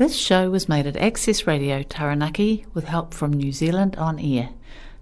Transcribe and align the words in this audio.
This 0.00 0.16
show 0.16 0.48
was 0.48 0.64
made 0.66 0.86
at 0.86 0.96
Access 0.96 1.46
Radio 1.46 1.82
Taranaki 1.82 2.64
with 2.72 2.84
help 2.84 3.12
from 3.12 3.34
New 3.34 3.52
Zealand 3.52 3.96
On 3.96 4.18
Air. 4.18 4.48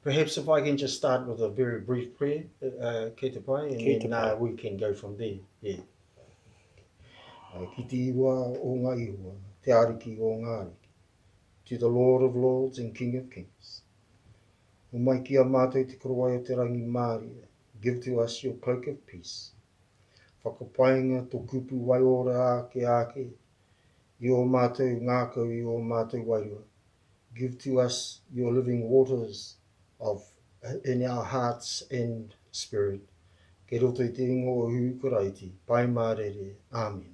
perhaps 0.02 0.38
if 0.38 0.48
I 0.48 0.62
can 0.62 0.78
just 0.78 0.96
start 0.98 1.28
with 1.28 1.42
a 1.42 1.50
very 1.50 1.82
brief 1.82 2.18
prayer, 2.18 2.46
uh, 2.82 3.10
te 3.18 3.30
pai, 3.32 3.74
and 3.74 4.02
then 4.02 4.14
uh, 4.14 4.36
we 4.38 4.54
can 4.54 4.78
go 4.78 4.94
from 4.94 5.18
there. 5.18 5.40
Yeah. 5.62 5.82
Uh, 7.54 7.66
ki 7.76 7.84
te 7.84 7.98
iwa 8.10 8.58
o 8.58 8.76
ngā 8.80 8.96
iwa, 9.08 9.36
te 9.62 9.72
ariki 9.72 10.18
o 10.20 10.38
ngā 10.40 10.56
ariki, 10.64 10.90
to 11.66 11.78
the 11.78 11.88
Lord 11.88 12.24
of 12.24 12.36
Lords 12.36 12.80
and 12.80 12.96
King 12.96 13.18
of 13.18 13.30
Kings. 13.30 13.83
O 14.94 15.00
mai 15.06 15.22
ki 15.26 15.38
a 15.42 15.44
mātou 15.44 15.88
te 15.90 15.96
korowai 16.02 16.36
o 16.38 16.42
te 16.48 16.56
rangi 16.58 16.84
Māria, 16.96 17.48
give 17.82 18.00
to 18.02 18.20
us 18.20 18.44
your 18.44 18.54
cloak 18.66 18.86
of 18.88 19.00
peace. 19.08 19.52
Whakapainga 20.44 21.24
tō 21.32 21.40
kupu 21.50 21.80
wai 21.88 22.02
ora 22.02 22.36
ake 22.58 22.86
ake, 22.98 23.24
i 24.22 24.30
o 24.30 24.44
mātou 24.56 25.00
ngākau 25.08 25.50
i 25.56 25.64
o 25.64 25.80
mātou 25.94 26.22
wairua. 26.28 26.62
Give 27.36 27.58
to 27.64 27.80
us 27.80 28.22
your 28.32 28.54
living 28.54 28.88
waters 28.90 29.56
of 30.00 30.22
in 30.86 31.04
our 31.06 31.24
hearts 31.24 31.84
and 31.90 32.36
spirit. 32.52 33.02
Ke 33.68 33.82
roto 33.82 34.06
i 34.06 34.14
te 34.14 34.30
ingo 34.30 34.54
o 34.62 34.70
hukuraiti, 34.70 35.50
pai 35.66 35.88
mārere, 35.88 36.54
Amen. 36.72 37.10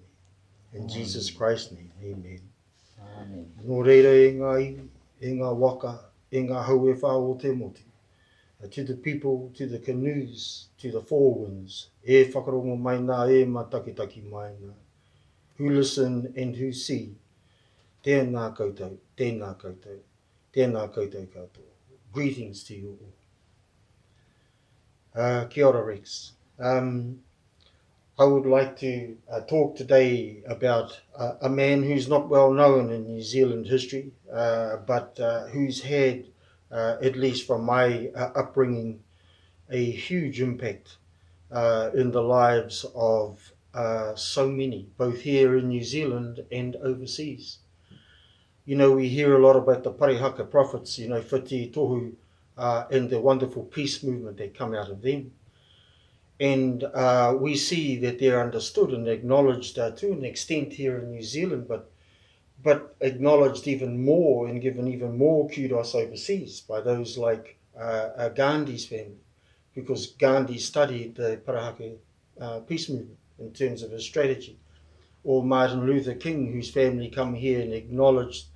In 0.74 0.90
Jesus 0.90 1.32
Christ's 1.32 1.72
name, 1.72 1.92
Amen. 2.04 2.42
Amen. 3.22 3.48
Nō 3.64 3.82
reira 3.88 4.12
e 4.12 4.30
ngā 4.36 4.54
iwi, 4.68 4.90
e 5.22 5.34
ngā 5.40 5.56
waka, 5.64 5.96
e 6.32 6.42
ngā 6.46 6.64
hau 6.68 6.88
e 6.90 6.94
whā 6.94 7.14
o 7.18 7.36
te 7.42 7.52
moti. 7.56 7.86
Uh, 8.62 8.68
to 8.68 8.84
the 8.84 8.96
people, 8.96 9.52
to 9.56 9.66
the 9.68 9.80
canoes, 9.80 10.68
to 10.78 10.92
the 10.92 11.02
four 11.02 11.34
winds, 11.34 11.90
e 12.04 12.26
whakarongo 12.26 12.78
mai 12.78 12.98
nā, 12.98 13.22
e 13.32 13.46
matakitaki 13.46 14.24
mai 14.30 14.52
nā. 14.52 14.74
Who 15.58 15.70
listen 15.70 16.34
and 16.36 16.56
who 16.56 16.72
see. 16.74 17.16
Tēnā 18.04 18.56
koutou, 18.56 18.98
tēnā 19.18 19.56
koutou, 19.60 20.00
tēnā 20.56 20.88
koutou 20.94 21.26
katoa. 21.28 21.74
Greetings 22.14 22.64
to 22.64 22.76
you 22.76 22.98
all. 23.02 23.14
Uh, 25.22 25.46
kia 25.46 25.68
ora, 25.68 25.84
Rex. 25.84 26.34
Um, 26.60 27.20
I 28.20 28.26
would 28.26 28.46
like 28.46 28.76
to 28.80 29.16
uh, 29.32 29.40
talk 29.40 29.78
today 29.78 30.44
about 30.46 31.00
uh, 31.16 31.36
a 31.40 31.50
man 31.50 31.84
who's 31.84 32.10
not 32.10 32.28
well 32.28 32.52
known 32.52 32.92
in 32.92 33.06
New 33.06 33.22
Zealand 33.22 33.68
history, 33.68 34.12
uh, 34.30 34.76
but 34.86 35.18
uh, 35.22 35.48
who's 35.48 35.84
had, 35.84 36.26
uh, 36.70 36.98
at 37.02 37.16
least 37.16 37.48
from 37.48 37.64
my 37.64 38.10
uh, 38.14 38.32
upbringing, 38.36 39.02
a 39.70 39.90
huge 39.90 40.42
impact 40.42 40.98
in 41.94 42.12
the 42.12 42.22
lives 42.22 42.86
of 42.94 43.54
so 44.18 44.50
many, 44.50 44.90
both 44.98 45.22
here 45.22 45.58
in 45.58 45.70
New 45.70 45.84
Zealand 45.84 46.46
and 46.52 46.76
overseas. 46.76 47.60
You 48.66 48.76
know, 48.76 48.92
we 48.92 49.08
hear 49.08 49.34
a 49.34 49.42
lot 49.42 49.56
about 49.56 49.84
the 49.84 49.94
Parihaka 49.94 50.52
prophets, 50.52 51.00
you 51.00 51.08
know, 51.08 51.22
Whiti 51.22 51.72
Tohu, 51.72 52.16
and 52.92 53.10
the 53.10 53.22
wonderful 53.22 53.64
peace 53.64 54.04
movement 54.04 54.36
that 54.40 54.58
come 54.58 54.76
out 54.76 54.90
of 54.90 55.02
them. 55.02 55.32
And 56.40 56.84
uh, 56.86 57.36
we 57.38 57.58
see 57.58 57.98
that 57.98 58.20
they're 58.20 58.42
understood 58.42 58.92
and 58.92 59.08
acknowledged 59.08 59.78
uh, 59.78 59.92
to 59.92 60.14
an 60.14 60.24
extent 60.24 60.74
here 60.74 60.98
in 60.98 61.12
New 61.12 61.24
Zealand, 61.24 61.68
but 61.68 61.92
but 62.62 62.96
acknowledged 63.00 63.68
even 63.68 64.04
more 64.04 64.48
and 64.48 64.62
given 64.62 64.88
even 64.88 65.18
more 65.18 65.50
kudos 65.50 65.96
overseas 65.96 66.60
by 66.62 66.82
those 66.82 67.18
like 67.18 67.58
uh, 67.78 68.10
uh, 68.18 68.30
Gandhi's 68.30 68.86
family, 68.86 69.24
because 69.74 70.08
Gandhi 70.08 70.58
studied 70.58 71.16
the 71.16 71.42
Parihaka 71.46 71.96
uh, 72.40 72.60
peace 72.60 72.90
movement 72.90 73.18
in 73.38 73.54
terms 73.54 73.82
of 73.82 73.92
his 73.92 74.04
strategy, 74.04 74.58
or 75.24 75.44
Martin 75.44 75.86
Luther 75.86 76.16
King, 76.16 76.52
whose 76.52 76.70
family 76.70 77.10
come 77.10 77.34
here 77.34 77.62
and 77.62 77.74
acknowledged 77.74 78.48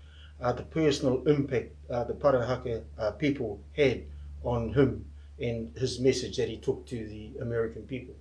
uh, 0.41 0.51
the 0.51 0.63
personal 0.63 1.25
impact 1.27 1.73
uh, 1.89 2.03
the 2.03 2.13
Parihaka 2.13 2.83
uh, 2.97 3.11
people 3.11 3.61
had 3.75 4.03
on 4.44 4.73
him 4.73 5.05
and 5.44 5.78
his 5.78 6.00
message 6.00 6.38
that 6.38 6.50
he 6.50 6.58
took 6.58 6.86
to 6.88 7.06
the 7.06 7.31
American 7.42 7.84
people. 7.84 8.16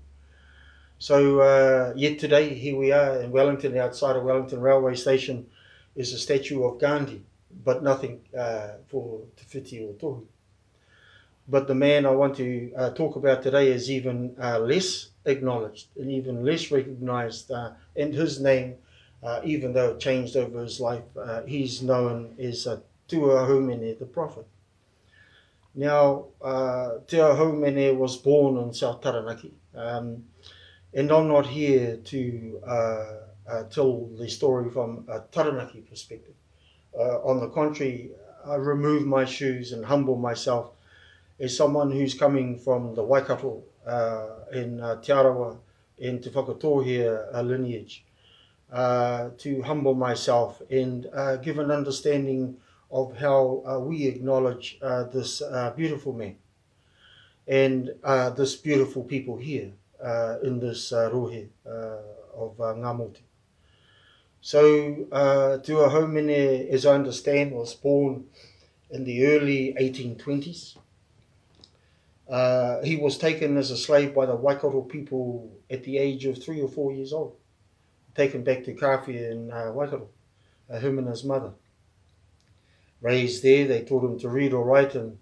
So 0.99 1.41
uh, 1.41 1.93
yet 1.97 2.19
today, 2.19 2.55
here 2.55 2.77
we 2.77 2.93
are 2.93 3.22
in 3.22 3.31
Wellington, 3.31 3.77
outside 3.77 4.16
of 4.16 4.25
Wellington 4.25 4.60
Railway 4.60 4.94
Station, 4.94 5.47
is 5.97 6.12
a 6.12 6.19
statue 6.19 6.65
of 6.65 6.81
Gandhi, 6.81 7.22
but 7.65 7.83
nothing 7.83 8.21
uh, 8.37 8.75
for 8.88 9.21
Te 9.37 9.44
Whiti 9.60 9.88
or 9.88 9.93
Tohu. 9.94 10.25
But 11.49 11.66
the 11.66 11.75
man 11.75 12.06
I 12.06 12.10
want 12.10 12.37
to 12.37 12.72
uh, 12.77 12.91
talk 12.91 13.16
about 13.16 13.43
today 13.43 13.72
is 13.72 13.91
even 13.91 14.37
uh, 14.41 14.59
less 14.60 15.09
acknowledged 15.25 15.89
and 15.97 16.10
even 16.10 16.44
less 16.44 16.71
recognized, 16.71 17.50
uh, 17.50 17.72
and 17.97 18.15
his 18.15 18.41
name, 18.41 18.77
uh, 19.22 19.41
even 19.44 19.72
though 19.72 19.91
it 19.91 20.00
changed 20.00 20.37
over 20.37 20.62
his 20.62 20.81
life, 20.81 21.04
uh, 21.21 21.43
he's 21.43 21.83
known 21.83 22.34
as 22.39 22.66
uh, 22.66 22.78
Te 23.09 23.16
Ua 23.16 23.47
Haumene, 23.47 23.99
the 23.99 24.06
prophet. 24.06 24.47
Now, 25.75 26.27
uh, 26.42 26.98
Te 27.07 27.16
Haumene 27.16 27.97
was 27.97 28.19
born 28.19 28.59
in 28.59 28.74
South 28.74 29.01
Taranaki, 29.01 29.54
um, 29.74 30.24
and 30.92 31.10
I'm 31.10 31.28
not 31.28 31.47
here 31.47 31.97
to 31.97 32.60
uh, 32.66 33.15
uh, 33.48 33.63
tell 33.71 34.07
the 34.19 34.28
story 34.28 34.71
from 34.71 35.07
a 35.09 35.21
Taranaki 35.33 35.80
perspective. 35.80 36.34
Uh, 36.95 37.22
on 37.22 37.41
the 37.41 37.48
contrary, 37.48 38.10
I 38.45 38.57
remove 38.57 39.07
my 39.07 39.24
shoes 39.24 39.72
and 39.72 39.86
humble 39.86 40.16
myself 40.16 40.72
as 41.41 41.57
someone 41.57 41.91
who's 41.91 42.13
coming 42.13 42.59
from 42.59 42.95
the 42.95 43.03
Waikato 43.03 43.63
uh, 43.86 44.27
in 44.53 44.78
uh, 44.78 45.01
Te 45.01 45.13
Arawa 45.13 45.57
and 46.03 46.22
Te 46.22 46.28
Whakatohea 46.28 47.34
uh, 47.34 47.41
lineage, 47.41 48.04
to 49.39 49.63
humble 49.65 49.95
myself 49.95 50.60
and 50.71 51.07
give 51.42 51.59
an 51.59 51.71
understanding 51.71 52.59
of 52.92 53.16
how 53.16 53.62
uh, 53.66 53.78
we 53.80 54.06
acknowledge 54.06 54.78
uh, 54.83 55.04
this 55.04 55.41
uh, 55.42 55.72
beautiful 55.74 56.12
man 56.12 56.36
and 57.48 57.91
uh, 58.04 58.30
this 58.30 58.54
beautiful 58.54 59.03
people 59.03 59.36
here 59.36 59.72
uh, 60.04 60.36
in 60.42 60.60
this 60.60 60.92
uh, 60.92 61.10
rohe 61.10 61.48
of 62.34 62.60
uh, 62.60 62.74
Ngā 62.74 62.97
Motu. 62.97 63.21
So, 64.41 65.06
uh, 65.12 65.59
Te 65.59 65.72
Ua 65.72 65.89
Haumene, 65.89 66.68
as 66.71 66.84
I 66.84 66.94
understand, 66.94 67.53
was 67.53 67.74
born 67.74 68.24
in 68.91 69.04
the 69.04 69.27
early 69.27 69.74
1820s. 69.80 70.77
Uh, 72.28 72.83
he 72.83 72.97
was 72.97 73.18
taken 73.18 73.56
as 73.56 73.71
a 73.71 73.77
slave 73.77 74.15
by 74.15 74.27
the 74.27 74.34
Waikato 74.34 74.83
people 74.83 75.53
at 75.71 75.84
the 75.84 75.98
age 75.98 76.24
of 76.24 76.42
three 76.42 76.60
or 76.60 76.68
four 76.68 76.92
years 76.92 77.12
old, 77.12 77.36
taken 78.16 78.42
back 78.42 78.65
to 78.65 78.74
Kawhia 78.74 79.30
in 79.30 79.50
uh, 79.53 79.71
Waikato, 79.72 80.09
uh, 80.71 80.78
him 80.78 80.98
and 80.98 81.09
his 81.09 81.24
mother. 81.24 81.53
Raised 83.03 83.43
there, 83.43 83.66
they 83.66 83.83
taught 83.83 84.04
him 84.04 84.19
to 84.21 84.28
read 84.28 84.53
or 84.53 84.65
write, 84.65 84.95
and 84.95 85.19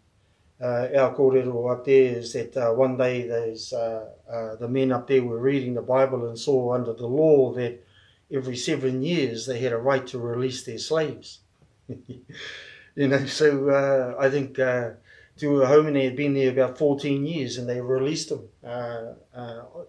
uh, 0.61 0.89
our 0.95 1.15
kōrero 1.15 1.73
up 1.73 1.87
there 1.87 2.19
is 2.19 2.35
that 2.35 2.55
uh, 2.55 2.71
one 2.73 2.99
day 2.99 3.27
those, 3.27 3.73
uh, 3.73 4.05
uh, 4.31 4.57
the 4.57 4.69
men 4.69 4.93
up 4.93 5.07
there 5.07 5.25
were 5.25 5.39
reading 5.39 5.73
the 5.73 5.81
Bible 5.83 6.29
and 6.29 6.39
saw 6.39 6.75
under 6.75 6.93
the 6.93 7.07
law 7.07 7.53
that 7.55 7.83
every 8.31 8.57
seven 8.57 9.03
years 9.03 9.47
they 9.47 9.59
had 9.59 9.73
a 9.73 9.79
right 9.79 10.07
to 10.09 10.19
release 10.19 10.63
their 10.65 10.79
slaves. 10.79 11.41
you 11.89 13.09
know, 13.09 13.25
so 13.25 13.71
uh, 13.71 14.23
I 14.23 14.29
think 14.29 14.59
uh, 14.59 14.91
Te 15.39 15.47
Ua 15.47 15.67
Haumene 15.67 16.05
had 16.05 16.17
been 16.17 16.35
there 16.35 16.51
about 16.51 16.77
14 16.77 17.25
years 17.25 17.57
and 17.57 17.67
they 17.67 17.81
released 17.81 18.31
him, 18.31 18.47
uh, 18.63 19.15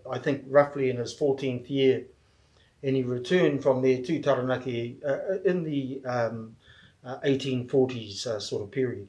I 0.09 0.19
think 0.19 0.45
roughly 0.47 0.89
in 0.89 0.97
his 0.97 1.13
14th 1.13 1.69
year. 1.69 2.05
And 2.81 2.95
he 2.95 3.03
returned 3.03 3.61
from 3.61 3.81
there 3.81 4.01
to 4.01 4.21
Taranaki 4.21 4.97
in 5.45 5.63
the 5.63 6.01
um, 6.03 6.55
uh, 7.03 7.19
1840s 7.19 8.27
uh, 8.27 8.39
sort 8.39 8.63
of 8.63 8.71
period. 8.71 9.07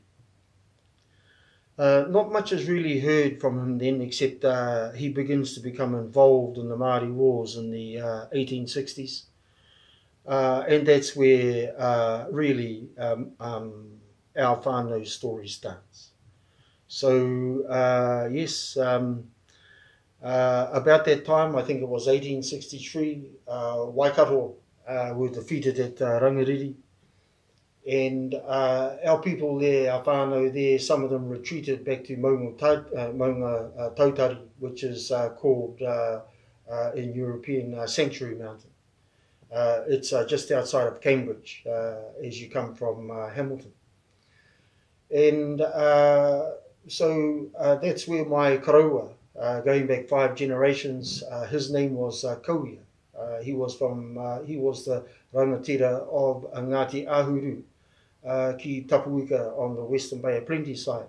Uh, 1.79 2.05
not 2.09 2.31
much 2.31 2.53
is 2.53 2.69
really 2.69 3.01
heard 3.01 3.41
from 3.41 3.59
him 3.59 3.79
then, 3.79 4.01
except 4.03 4.45
uh, 4.45 4.93
he 4.93 5.09
begins 5.09 5.55
to 5.55 5.61
become 5.61 5.95
involved 5.95 6.59
in 6.59 6.69
the 6.69 6.77
Māori 6.77 7.13
Wars 7.13 7.57
in 7.57 7.71
the 7.71 7.99
uh, 7.99 8.27
1860s. 8.35 9.25
Uh, 10.27 10.65
and 10.69 10.87
that's 10.87 11.17
where 11.17 11.75
uh, 11.81 12.27
really 12.31 12.89
um, 12.99 13.33
um, 13.41 13.91
our 14.37 14.61
whānau's 14.61 15.13
story 15.13 15.49
starts. 15.49 16.11
So, 16.87 17.65
uh, 17.65 18.29
yes, 18.31 18.77
um, 18.77 19.31
uh, 20.23 20.69
about 20.73 21.05
that 21.07 21.25
time, 21.25 21.57
I 21.57 21.63
think 21.63 21.81
it 21.81 21.89
was 21.89 22.07
1863, 22.07 23.31
uh, 23.49 23.87
Waikato 23.89 24.55
uh, 24.87 25.13
were 25.17 25.31
defeated 25.31 25.79
at 25.81 26.01
uh, 26.01 26.21
Rangiriri. 26.21 26.75
And 27.91 28.35
uh, 28.35 28.97
our 29.05 29.21
people 29.21 29.59
there, 29.59 29.93
our 29.93 30.05
whānau 30.05 30.53
there, 30.53 30.79
some 30.79 31.03
of 31.03 31.11
them 31.11 31.29
retreated 31.29 31.85
back 31.85 32.05
to 32.05 32.17
Maunga, 32.17 32.63
uh, 32.63 33.13
Maunga 33.13 33.77
uh, 33.77 33.91
Tautari, 33.91 34.39
which 34.61 34.85
is 34.85 35.11
uh, 35.11 35.31
called 35.31 35.83
uh, 35.83 36.21
uh, 36.71 36.93
in 36.95 37.13
European 37.13 37.75
uh, 37.75 37.87
Sanctuary 37.87 38.37
Mountain. 38.37 38.71
Uh, 39.53 39.81
it's 39.89 40.13
uh, 40.13 40.25
just 40.25 40.51
outside 40.53 40.87
of 40.87 41.01
Cambridge 41.01 41.65
uh, 41.69 41.97
as 42.25 42.41
you 42.41 42.49
come 42.49 42.75
from 42.75 43.11
uh, 43.11 43.29
Hamilton. 43.31 43.73
And 45.11 45.61
uh, 45.61 46.53
so 46.87 47.49
uh, 47.59 47.75
that's 47.77 48.07
where 48.07 48.25
my 48.25 48.59
karaua, 48.59 49.11
uh, 49.39 49.61
going 49.61 49.89
back 49.89 50.09
five 50.09 50.37
generations, 50.37 51.23
uh, 51.31 51.47
his 51.47 51.71
name 51.71 51.95
was 51.95 52.25
uh, 52.25 52.37
Kauia. 52.37 52.79
Uh, 53.19 53.41
he 53.43 53.53
was 53.53 53.75
from 53.75 54.17
uh, 54.17 54.41
he 54.43 54.57
was 54.57 54.87
the 54.87 55.05
rangatira 55.35 56.07
of 56.09 56.51
Ngati 56.55 57.07
Ahuru 57.07 57.63
uh, 58.27 58.53
ki 58.59 58.85
Tapuika 58.85 59.59
on 59.59 59.75
the 59.77 59.85
Western 59.85 60.21
Bay 60.21 60.41
Plenty 60.41 60.75
side. 60.75 61.07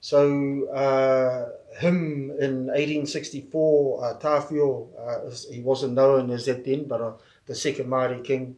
So 0.00 0.68
uh, 0.68 1.48
him 1.78 2.30
in 2.38 2.66
1864, 2.66 4.04
uh, 4.04 4.18
uh, 4.18 5.30
he 5.50 5.60
wasn't 5.60 5.94
known 5.94 6.30
as 6.30 6.46
that 6.46 6.64
then, 6.64 6.84
but 6.84 7.00
uh, 7.00 7.12
the 7.46 7.54
second 7.54 7.86
Māori 7.88 8.22
king, 8.22 8.56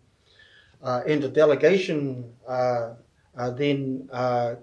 uh, 0.83 1.03
and 1.07 1.25
a 1.25 1.29
delegation 1.29 2.33
then 3.57 4.09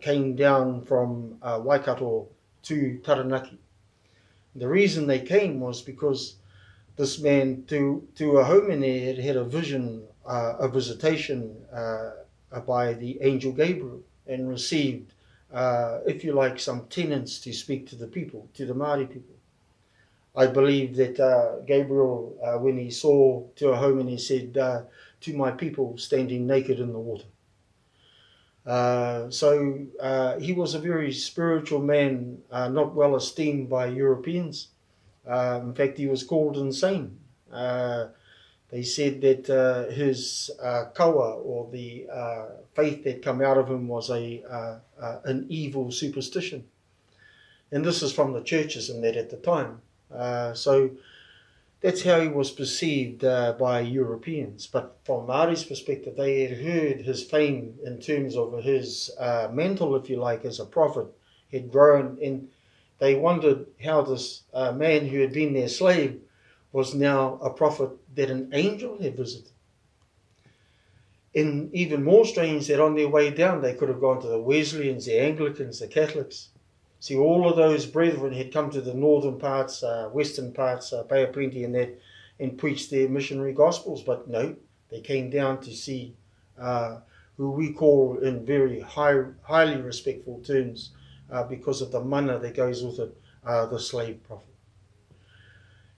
came 0.01 0.35
down 0.35 0.81
from 0.83 1.39
Waikato 1.41 2.27
to 2.63 3.00
Taranaki. 3.03 3.57
The 4.56 4.68
reason 4.68 5.07
they 5.07 5.19
came 5.19 5.59
was 5.59 5.81
because 5.81 6.35
this 6.95 7.19
man, 7.19 7.63
to, 7.68 8.07
Te 8.15 8.25
Ua 8.25 8.44
Haumene, 8.44 9.06
had 9.06 9.19
had 9.19 9.35
a 9.35 9.44
vision, 9.44 10.03
a 10.25 10.68
visitation 10.68 11.56
by 12.65 12.94
the 12.94 13.17
angel 13.21 13.51
Gabriel 13.51 14.01
and 14.25 14.49
received, 14.49 15.13
uh, 15.53 15.99
if 16.05 16.23
you 16.23 16.33
like, 16.33 16.59
some 16.59 16.88
tenants 16.88 17.39
to 17.39 17.53
speak 17.53 17.88
to 17.89 17.95
the 17.95 18.07
people, 18.07 18.49
to 18.53 18.65
the 18.65 18.73
Māori 18.73 19.09
people. 19.09 19.35
I 20.35 20.47
believe 20.47 20.95
that 20.97 21.19
uh, 21.19 21.61
Gabriel, 21.65 22.38
uh, 22.44 22.59
when 22.59 22.77
he 22.77 22.91
saw 22.91 23.47
Te 23.55 23.65
he 24.09 24.17
said, 24.17 24.57
uh, 24.57 24.83
to 25.21 25.35
my 25.35 25.51
people 25.51 25.97
standing 25.97 26.45
naked 26.45 26.79
in 26.79 26.94
the 26.94 26.99
water. 26.99 27.25
Uh, 28.67 29.29
so 29.29 29.79
uh, 30.00 30.38
he 30.38 30.53
was 30.53 30.75
a 30.75 30.79
very 30.79 31.11
spiritual 31.11 31.79
man, 31.79 32.38
uh, 32.51 32.67
not 32.67 32.93
well 32.93 33.15
esteemed 33.15 33.69
by 33.69 33.88
Europeans. 33.88 34.67
Uh, 35.25 35.61
in 35.63 35.73
fact, 35.73 35.97
he 35.97 36.05
was 36.05 36.23
called 36.23 36.57
insane. 36.57 37.17
Uh, 37.51 38.07
they 38.69 38.83
said 38.83 39.21
that 39.21 39.49
uh, 39.49 39.89
his 39.91 40.51
uh, 40.61 40.85
kawa, 40.93 41.35
or 41.35 41.69
the 41.71 42.07
uh, 42.11 42.45
faith 42.75 43.03
that 43.05 43.21
come 43.21 43.41
out 43.41 43.57
of 43.57 43.69
him, 43.69 43.87
was 43.87 44.09
a 44.09 44.43
uh, 44.43 44.79
uh, 45.01 45.19
an 45.23 45.45
evil 45.47 45.89
superstition. 45.91 46.65
And 47.71 47.85
this 47.85 48.01
is 48.01 48.11
from 48.11 48.33
the 48.33 48.43
churches 48.43 48.89
and 48.89 49.03
that 49.03 49.15
at 49.15 49.29
the 49.29 49.37
time. 49.37 49.81
Uh, 50.13 50.53
so 50.53 50.91
that's 51.81 52.03
how 52.03 52.19
he 52.19 52.27
was 52.27 52.51
perceived 52.51 53.21
by 53.21 53.81
Europeans. 53.81 54.67
But 54.67 54.97
from 55.03 55.27
Māori's 55.27 55.63
perspective, 55.63 56.15
they 56.15 56.41
had 56.41 56.57
heard 56.59 57.01
his 57.01 57.23
fame 57.23 57.77
in 57.85 57.99
terms 57.99 58.35
of 58.35 58.63
his 58.63 59.11
mantle, 59.51 59.95
if 59.95 60.09
you 60.09 60.15
like, 60.17 60.43
as 60.45 60.59
a 60.59 60.65
prophet 60.65 61.07
had 61.51 61.71
grown. 61.71 62.17
And 62.23 62.49
they 62.99 63.15
wondered 63.15 63.67
how 63.83 64.01
this 64.01 64.43
man 64.53 65.07
who 65.07 65.19
had 65.19 65.33
been 65.33 65.53
their 65.53 65.69
slave 65.69 66.21
was 66.71 66.95
now 66.95 67.37
a 67.41 67.49
prophet 67.49 67.91
that 68.17 68.31
an 68.31 68.49
angel 68.51 69.01
had 69.01 69.15
visited. 69.15 69.51
And 71.35 71.73
even 71.73 72.03
more 72.03 72.25
strange 72.25 72.65
that 72.67 72.79
on 72.79 72.95
their 72.95 73.07
way 73.07 73.29
down, 73.29 73.61
they 73.61 73.75
could 73.75 73.89
have 73.89 74.01
gone 74.01 74.19
to 74.21 74.27
the 74.27 74.39
Wesleyans, 74.39 75.05
the 75.05 75.19
Anglicans, 75.19 75.79
the 75.79 75.87
Catholics. 75.87 76.49
See, 76.99 77.15
all 77.15 77.47
of 77.47 77.55
those 77.55 77.85
brethren 77.85 78.33
had 78.33 78.51
come 78.51 78.71
to 78.71 78.81
the 78.81 78.95
northern 78.95 79.37
parts, 79.37 79.83
uh, 79.83 80.09
western 80.11 80.51
parts, 80.51 80.91
uh, 80.91 81.03
Bay 81.03 81.25
of 81.25 81.33
Plenty, 81.33 81.63
and 81.63 81.75
that, 81.75 81.95
and 82.39 82.57
preached 82.57 82.89
their 82.89 83.07
missionary 83.07 83.53
gospels. 83.53 84.01
But 84.01 84.27
no, 84.27 84.55
they 84.89 84.99
came 84.99 85.29
down 85.29 85.61
to 85.61 85.75
see 85.75 86.15
uh, 86.59 87.01
who 87.37 87.51
we 87.51 87.71
call, 87.71 88.17
in 88.17 88.43
very 88.43 88.79
high, 88.79 89.25
highly 89.43 89.79
respectful 89.79 90.41
terms, 90.43 90.89
uh, 91.29 91.43
because 91.43 91.83
of 91.83 91.91
the 91.91 92.01
mana 92.01 92.39
that 92.39 92.55
goes 92.55 92.83
with 92.83 92.97
it, 92.97 93.15
uh, 93.45 93.67
the 93.67 93.79
slave 93.79 94.24
prophet. 94.24 94.56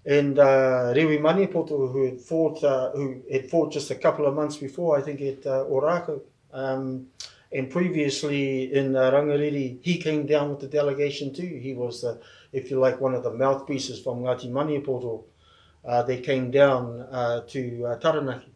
And 0.06 0.40
uh, 0.40 0.94
Rewi 0.96 1.20
Maniapoto, 1.20 1.92
who 1.92 2.06
had 2.06 2.22
fought, 2.22 2.64
uh, 2.64 2.92
who 2.92 3.22
had 3.32 3.50
fought 3.50 3.74
just 3.74 3.92
a 3.92 3.96
couple 3.96 4.26
of 4.26 4.34
months 4.34 4.58
before, 4.58 4.98
I 4.98 5.02
think 5.02 5.22
at 5.22 5.46
uh, 5.46 5.66
um, 6.54 7.08
and 7.52 7.70
previously 7.70 8.74
in 8.74 8.96
uh, 8.96 9.12
Rangiriri, 9.12 9.80
he 9.82 9.98
came 9.98 10.26
down 10.26 10.52
with 10.52 10.60
the 10.60 10.68
delegation 10.68 11.34
too. 11.34 11.60
He 11.62 11.74
was, 11.74 12.02
the, 12.02 12.20
if 12.52 12.70
you 12.70 12.80
like, 12.80 13.02
one 13.02 13.16
of 13.16 13.24
the 13.24 13.32
mouthpieces 13.32 14.02
from 14.02 14.22
Ngāti 14.22 14.50
Maniapoto. 14.50 15.24
Uh, 15.86 16.04
they 16.04 16.20
came 16.20 16.52
down 16.52 17.02
uh, 17.12 17.42
to 17.48 17.86
uh, 17.86 18.00
Taranaki. 18.00 18.54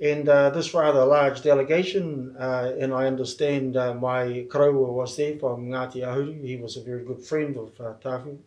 And 0.00 0.28
uh, 0.28 0.50
this 0.50 0.74
rather 0.74 1.04
large 1.04 1.42
delegation, 1.42 2.36
uh, 2.38 2.72
and 2.78 2.92
I 2.92 3.06
understand 3.06 3.76
uh, 3.76 3.94
my 3.94 4.46
karaua 4.48 4.92
was 4.92 5.16
there 5.16 5.38
from 5.38 5.68
Ngāti 5.68 6.02
Ahuru. 6.02 6.44
He 6.44 6.56
was 6.56 6.76
a 6.76 6.82
very 6.82 7.04
good 7.04 7.24
friend 7.24 7.56
of 7.56 7.76
uh. 7.80 8.38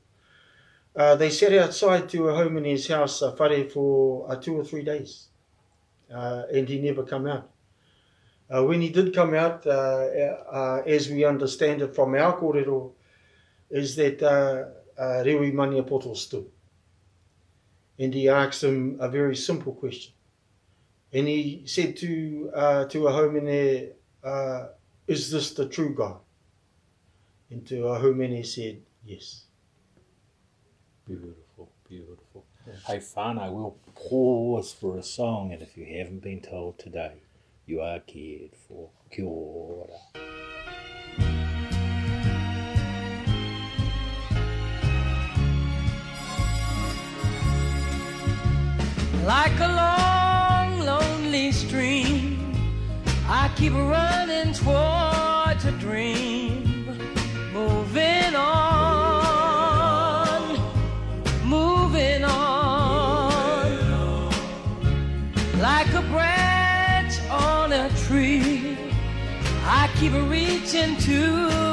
Uh, 0.96 1.16
they 1.16 1.30
sat 1.30 1.54
outside 1.54 2.10
Te 2.10 2.18
Ua 2.18 2.34
Haumene 2.34 2.72
his 2.72 2.88
house, 2.88 3.22
uh, 3.22 3.32
whare, 3.40 3.70
for 3.70 4.30
uh, 4.30 4.36
two 4.36 4.60
or 4.60 4.64
three 4.64 4.84
days. 4.84 5.30
Uh, 6.14 6.44
and 6.54 6.68
he 6.68 6.80
never 6.82 7.04
come 7.04 7.28
out. 7.28 7.50
Uh, 8.54 8.66
when 8.66 8.82
he 8.82 8.90
did 8.90 9.16
come 9.16 9.34
out, 9.34 9.66
uh, 9.66 9.70
uh, 9.72 10.84
as 10.86 11.08
we 11.08 11.24
understand 11.24 11.82
it 11.82 11.96
from 11.96 12.14
our 12.16 12.38
kōrero, 12.38 12.92
is 13.70 13.96
that 13.96 14.22
uh, 14.22 14.66
uh, 15.02 15.24
Rewi 15.24 15.54
Maniapoto 15.54 16.16
stood. 16.18 16.46
And 17.98 18.14
he 18.14 18.28
asked 18.28 18.64
him 18.64 18.98
a 19.00 19.08
very 19.08 19.38
simple 19.38 19.74
question. 19.74 20.12
And 21.14 21.28
he 21.28 21.64
said 21.66 21.96
to, 21.98 22.52
uh, 22.54 22.86
Te 22.86 23.00
Ua 23.00 23.12
Haumene, 23.12 23.92
uh, 24.22 24.68
is 25.08 25.32
this 25.32 25.54
the 25.54 25.68
true 25.70 25.94
God? 25.94 26.20
And 27.50 27.66
Te 27.66 27.78
Ua 27.78 28.00
Haumene 28.00 28.46
said, 28.46 28.82
yes. 29.06 29.46
Beautiful, 31.12 31.70
beautiful. 31.90 32.46
Hey, 32.88 33.00
whānau, 33.00 33.52
we'll 33.52 33.76
pause 33.96 34.72
for 34.72 34.98
a 34.98 35.04
song, 35.04 35.52
and 35.52 35.62
if 35.62 35.76
you 35.76 35.84
haven't 35.84 36.24
been 36.24 36.40
told 36.40 36.80
today, 36.80 37.16
you 37.66 37.82
are 37.82 38.00
cared 38.00 38.52
for. 38.66 38.92
Kia 39.12 39.26
ora. 39.26 39.88
like 49.26 49.60
a 49.60 49.68
long, 49.68 50.80
lonely 50.80 51.52
stream. 51.52 52.54
I 53.28 53.52
keep 53.58 53.74
running 53.74 54.54
towards 54.54 55.66
a 55.66 55.74
dream, 55.78 56.71
keep 70.02 70.14
a 70.14 70.22
reaching 70.24 70.98
to 70.98 71.71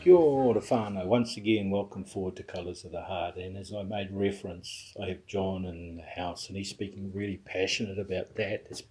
Kia 0.00 0.14
ora 0.14 0.60
whānau. 0.60 1.04
Once 1.04 1.36
again, 1.36 1.70
welcome 1.70 2.04
forward 2.04 2.34
to 2.36 2.42
Colours 2.42 2.84
of 2.84 2.92
the 2.92 3.02
Heart. 3.02 3.36
And 3.36 3.56
as 3.58 3.70
I 3.72 3.82
made 3.82 4.08
reference, 4.10 4.94
I 5.02 5.08
have 5.08 5.26
John 5.26 5.66
in 5.66 5.96
the 5.96 6.02
house 6.22 6.48
and 6.48 6.56
he's 6.56 6.70
speaking 6.70 7.12
really 7.14 7.36
passionate 7.36 7.98
about 7.98 8.34
that. 8.36 8.64
It's, 8.70 8.82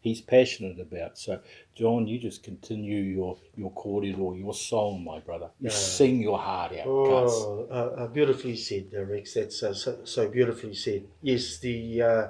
he's 0.00 0.22
passionate 0.22 0.80
about. 0.80 1.18
So, 1.18 1.40
John, 1.74 2.06
you 2.06 2.18
just 2.18 2.42
continue 2.42 3.02
your, 3.02 3.36
your 3.56 3.72
cordial, 3.72 4.34
your 4.34 4.54
song, 4.54 5.04
my 5.04 5.20
brother. 5.20 5.50
You 5.60 5.68
Yeah. 5.68 5.74
sing 5.76 6.22
your 6.22 6.38
heart 6.38 6.72
out. 6.72 6.86
Oh, 6.86 7.66
uh, 7.70 7.74
uh, 7.74 8.06
beautifully 8.06 8.56
said, 8.56 8.86
Rex. 8.90 9.34
That's 9.34 9.62
uh, 9.62 9.74
so, 9.74 9.98
so 10.04 10.28
beautifully 10.30 10.74
said. 10.74 11.04
Yes, 11.20 11.58
the 11.58 12.02
uh, 12.02 12.26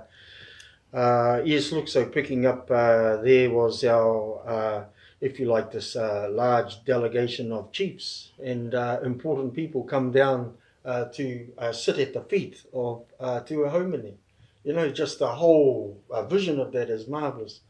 uh, 0.93 1.41
yes. 1.45 1.71
Look, 1.71 1.87
so 1.87 2.07
picking 2.07 2.47
up 2.47 2.69
uh, 2.69 3.19
there 3.19 3.51
was 3.51 3.85
our, 3.85 4.43
uh, 4.45 4.85
if 5.25 5.41
you 5.41 5.47
like, 5.47 5.73
this 5.73 5.97
uh, 5.97 6.29
large 6.31 6.85
delegation 6.85 7.51
of 7.51 7.73
chiefs 7.73 8.33
and 8.45 8.75
uh, 8.75 9.01
important 9.03 9.55
people 9.55 9.83
come 9.83 10.13
down 10.13 10.53
uh, 10.85 11.07
to 11.07 11.49
uh, 11.57 11.73
sit 11.73 11.99
at 11.99 12.13
the 12.13 12.21
feet 12.21 12.63
of 12.75 13.05
uh, 13.19 13.41
Haumene. 13.41 14.17
You 14.65 14.75
know, 14.75 14.91
just 14.91 15.19
the 15.19 15.29
whole 15.29 15.99
uh, 16.11 16.25
vision 16.27 16.61
of 16.61 16.73
that 16.73 16.91
is 16.91 17.09
marvelous. 17.09 17.61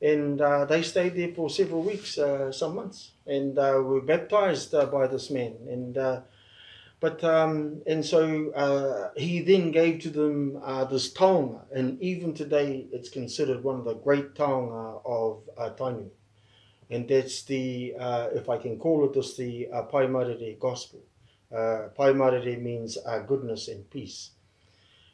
And 0.00 0.40
uh, 0.40 0.64
they 0.64 0.82
stayed 0.82 1.14
there 1.16 1.34
for 1.34 1.50
several 1.50 1.82
weeks, 1.82 2.18
some 2.50 2.74
months, 2.76 3.12
and 3.26 3.56
were 3.56 4.00
baptized 4.00 4.72
by 4.72 5.06
this 5.06 5.30
man. 5.30 5.54
And 5.70 6.22
but 6.98 7.22
um, 7.24 7.82
and 7.86 8.04
so 8.04 8.50
uh, 8.52 9.10
he 9.16 9.40
then 9.40 9.70
gave 9.70 10.00
to 10.00 10.10
them 10.10 10.58
uh, 10.64 10.84
this 10.84 11.12
taonga, 11.12 11.60
and 11.70 12.00
even 12.00 12.32
today 12.32 12.86
it's 12.90 13.10
considered 13.10 13.62
one 13.62 13.76
of 13.76 13.84
the 13.84 13.94
great 13.94 14.34
taonga 14.34 15.02
of 15.04 15.42
uh, 15.58 15.70
Tainui. 15.76 16.08
And 16.90 17.08
that's 17.08 17.42
the, 17.42 17.94
uh, 17.98 18.28
if 18.32 18.48
I 18.48 18.58
can 18.58 18.78
call 18.78 19.04
it 19.06 19.14
this, 19.14 19.36
the 19.36 19.68
uh, 19.72 19.82
Pai 19.82 20.06
Marere 20.06 20.56
gospel. 20.58 21.00
Uh, 21.54 21.88
Pai 21.94 22.12
Marere 22.12 22.56
means 22.56 22.98
uh, 23.04 23.18
goodness 23.20 23.68
and 23.68 23.88
peace. 23.90 24.30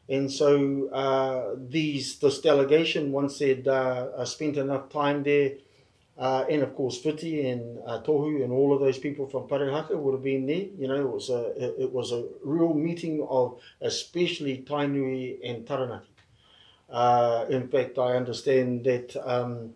And 0.08 0.30
so 0.30 0.88
uh, 0.88 1.54
these 1.56 2.18
this 2.18 2.40
delegation, 2.40 3.12
once 3.12 3.38
they'd 3.38 3.66
uh, 3.66 4.08
uh, 4.16 4.24
spent 4.24 4.56
enough 4.56 4.88
time 4.90 5.22
there, 5.22 5.52
uh, 6.18 6.44
and 6.50 6.62
of 6.62 6.74
course 6.74 7.00
Whiti 7.02 7.50
and 7.50 7.78
uh, 7.86 8.02
Tohu 8.02 8.42
and 8.42 8.52
all 8.52 8.74
of 8.74 8.80
those 8.80 8.98
people 8.98 9.26
from 9.26 9.44
Parihaka 9.44 9.96
would 9.96 10.12
have 10.12 10.22
been 10.22 10.46
there. 10.46 10.66
You 10.76 10.88
know, 10.88 10.96
it 10.96 11.08
was 11.08 11.30
a 11.30 11.82
it, 11.82 11.92
was 11.92 12.12
a 12.12 12.26
real 12.44 12.74
meeting 12.74 13.26
of 13.30 13.60
especially 13.80 14.58
Tainui 14.68 15.38
and 15.44 15.66
Taranaki. 15.66 16.08
In 17.54 17.68
fact, 17.68 17.96
I 17.98 18.16
understand 18.16 18.84
that 18.84 19.16
um, 19.24 19.74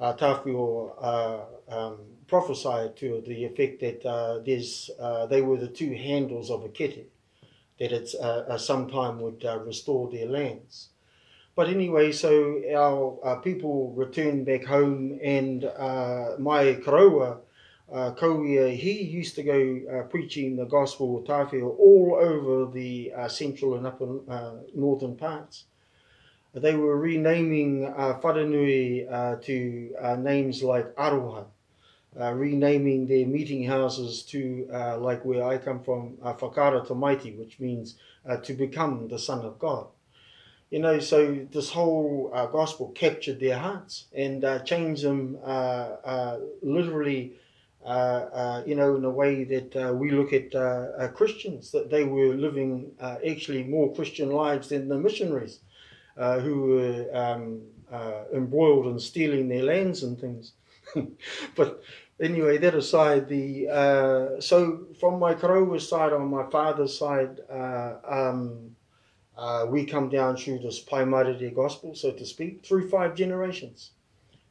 uh, 0.00 0.14
Tāwhiao 0.14 0.94
uh, 0.98 1.76
um, 1.76 1.98
prophesied 2.26 2.96
to 2.96 3.22
the 3.26 3.44
effect 3.44 3.80
that 3.80 4.04
uh, 4.06 4.38
there's 4.38 4.90
uh, 4.98 5.26
they 5.26 5.42
were 5.42 5.58
the 5.58 5.68
two 5.68 5.92
handles 5.94 6.50
of 6.50 6.64
a 6.64 6.68
kete, 6.68 7.04
that 7.78 8.14
uh, 8.14 8.56
sometime 8.58 9.20
would 9.20 9.44
restore 9.64 10.10
their 10.10 10.26
lands. 10.26 10.88
But 11.54 11.68
anyway, 11.68 12.12
so 12.12 12.62
our 12.74 13.40
people 13.42 13.92
returned 13.92 14.46
back 14.46 14.64
home, 14.64 15.18
and 15.22 15.62
my 15.62 16.78
karaua, 16.84 17.40
uh, 17.92 18.14
he 18.24 19.02
used 19.02 19.34
to 19.34 19.42
go 19.42 19.80
uh, 19.92 20.02
preaching 20.04 20.56
the 20.56 20.64
gospel 20.64 21.18
of 21.18 21.24
Tāwhiao 21.24 21.76
all 21.78 22.16
over 22.20 22.70
the 22.70 23.12
uh, 23.16 23.28
central 23.28 23.74
and 23.74 23.86
upper 23.86 24.20
uh, 24.30 24.52
northern 24.74 25.16
parts. 25.16 25.64
They 26.52 26.74
were 26.74 26.96
renaming 26.96 27.84
uh, 27.84 28.18
uh, 29.08 29.36
to 29.36 29.94
uh, 30.00 30.16
names 30.16 30.62
like 30.64 30.94
Aroha, 30.96 31.44
uh, 32.20 32.32
renaming 32.32 33.06
their 33.06 33.24
meeting 33.24 33.64
houses 33.64 34.22
to, 34.24 34.68
uh, 34.72 34.98
like 34.98 35.24
where 35.24 35.44
I 35.44 35.58
come 35.58 35.80
from, 35.84 36.18
uh, 36.20 36.32
Whakara 36.32 36.80
Tamaiti, 36.80 37.38
which 37.38 37.60
means 37.60 37.94
uh, 38.28 38.38
to 38.38 38.52
become 38.54 39.06
the 39.06 39.18
Son 39.18 39.44
of 39.44 39.60
God. 39.60 39.86
You 40.70 40.80
know, 40.80 40.98
so 40.98 41.46
this 41.52 41.70
whole 41.70 42.30
gospel 42.52 42.88
captured 42.94 43.40
their 43.40 43.58
hearts 43.58 44.06
and 44.14 44.44
changed 44.64 45.02
them 45.02 45.34
literally, 46.62 47.32
you 47.84 48.74
know, 48.76 48.96
in 48.96 49.04
a 49.04 49.10
way 49.10 49.42
that 49.44 49.96
we 49.98 50.12
look 50.12 50.32
at 50.32 51.14
Christians, 51.14 51.72
that 51.72 51.90
they 51.90 52.04
were 52.04 52.34
living 52.34 52.92
actually 53.00 53.64
more 53.64 53.92
Christian 53.92 54.30
lives 54.30 54.68
than 54.68 54.88
the 54.88 54.96
missionaries 54.96 55.58
uh, 56.16 56.38
who 56.40 56.62
were 56.62 57.10
um, 57.12 57.62
uh, 57.90 58.24
embroiled 58.34 58.86
in 58.86 58.98
stealing 58.98 59.48
their 59.48 59.62
lands 59.62 60.02
and 60.02 60.18
things. 60.18 60.52
but 61.56 61.82
anyway, 62.20 62.58
that 62.58 62.74
aside, 62.74 63.28
the 63.28 63.68
uh, 63.68 64.40
so 64.40 64.86
from 64.98 65.18
my 65.18 65.34
Karawa 65.34 65.80
side, 65.80 66.12
on 66.12 66.28
my 66.28 66.48
father's 66.50 66.96
side, 66.96 67.40
uh, 67.50 67.94
um, 68.06 68.76
uh, 69.36 69.66
we 69.68 69.84
come 69.84 70.08
down 70.08 70.36
through 70.36 70.58
this 70.58 70.82
Paimarere 70.84 71.54
gospel, 71.54 71.94
so 71.94 72.12
to 72.12 72.26
speak, 72.26 72.64
through 72.64 72.88
five 72.88 73.14
generations. 73.14 73.92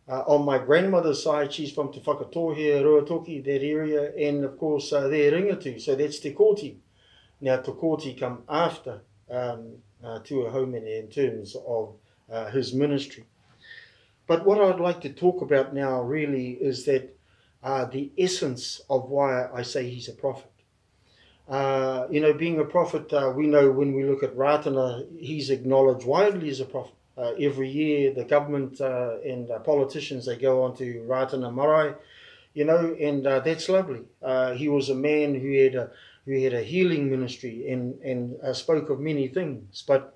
Uh, 0.07 0.23
on 0.25 0.43
my 0.43 0.57
grandmother's 0.57 1.21
side, 1.21 1.53
she's 1.53 1.71
from 1.71 1.93
Te 1.93 1.99
Whakatohea, 1.99 2.81
Ruatoki, 2.81 3.43
that 3.43 3.61
area, 3.63 4.11
and 4.17 4.43
of 4.43 4.57
course 4.57 4.91
uh, 4.91 5.07
they're 5.07 5.31
Ringatu, 5.31 5.79
so 5.79 5.95
that's 5.95 6.19
Te 6.19 6.33
Kooti. 6.33 6.77
Now 7.41 7.57
Te 7.57 7.71
Kooti 7.71 8.19
come 8.19 8.41
after 8.49 9.01
um, 9.29 9.75
uh, 10.03 10.19
Te 10.19 10.35
Ua 10.35 10.51
Haumene 10.51 10.99
in 10.99 11.07
terms 11.09 11.55
of 11.67 11.95
uh, 12.31 12.49
his 12.51 12.73
ministry. 12.73 13.25
But 14.27 14.45
what 14.45 14.61
I'd 14.61 14.79
like 14.79 15.01
to 15.01 15.09
talk 15.09 15.41
about 15.41 15.73
now 15.73 16.01
really 16.01 16.51
is 16.51 16.85
that 16.85 17.15
uh, 17.63 17.85
the 17.85 18.11
essence 18.17 18.81
of 18.89 19.09
why 19.09 19.47
I 19.53 19.63
say 19.63 19.89
he's 19.89 20.07
a 20.07 20.13
prophet. 20.13 20.51
Uh, 21.47 22.07
you 22.11 22.21
know, 22.21 22.31
being 22.33 22.59
a 22.59 22.63
prophet, 22.63 23.11
uh, 23.11 23.33
we 23.35 23.47
know 23.47 23.71
when 23.71 23.93
we 23.95 24.03
look 24.03 24.21
at 24.21 24.35
Ratana, 24.35 25.05
he's 25.19 25.49
acknowledged 25.49 26.05
widely 26.05 26.49
as 26.49 26.59
a 26.59 26.65
prophet. 26.65 26.93
Uh, 27.17 27.31
every 27.39 27.67
year, 27.67 28.13
the 28.13 28.23
government 28.23 28.79
uh, 28.79 29.17
and 29.25 29.49
politicians 29.65 30.25
they 30.25 30.37
go 30.37 30.63
on 30.63 30.75
to 30.77 31.03
Ratana 31.07 31.53
Marae, 31.53 31.95
you 32.53 32.63
know, 32.63 32.95
and 32.99 33.25
that's 33.25 33.67
lovely. 33.67 34.03
He 34.55 34.69
was 34.69 34.89
a 34.89 34.95
man 34.95 35.35
who 35.35 35.51
had 35.61 35.75
a 35.75 35.91
who 36.29 36.43
had 36.43 36.53
a 36.53 36.61
healing 36.61 37.09
ministry 37.09 37.71
and 37.71 37.99
and 38.01 38.39
uh, 38.43 38.53
spoke 38.53 38.89
of 38.91 38.99
many 38.99 39.27
things. 39.27 39.83
But 39.87 40.15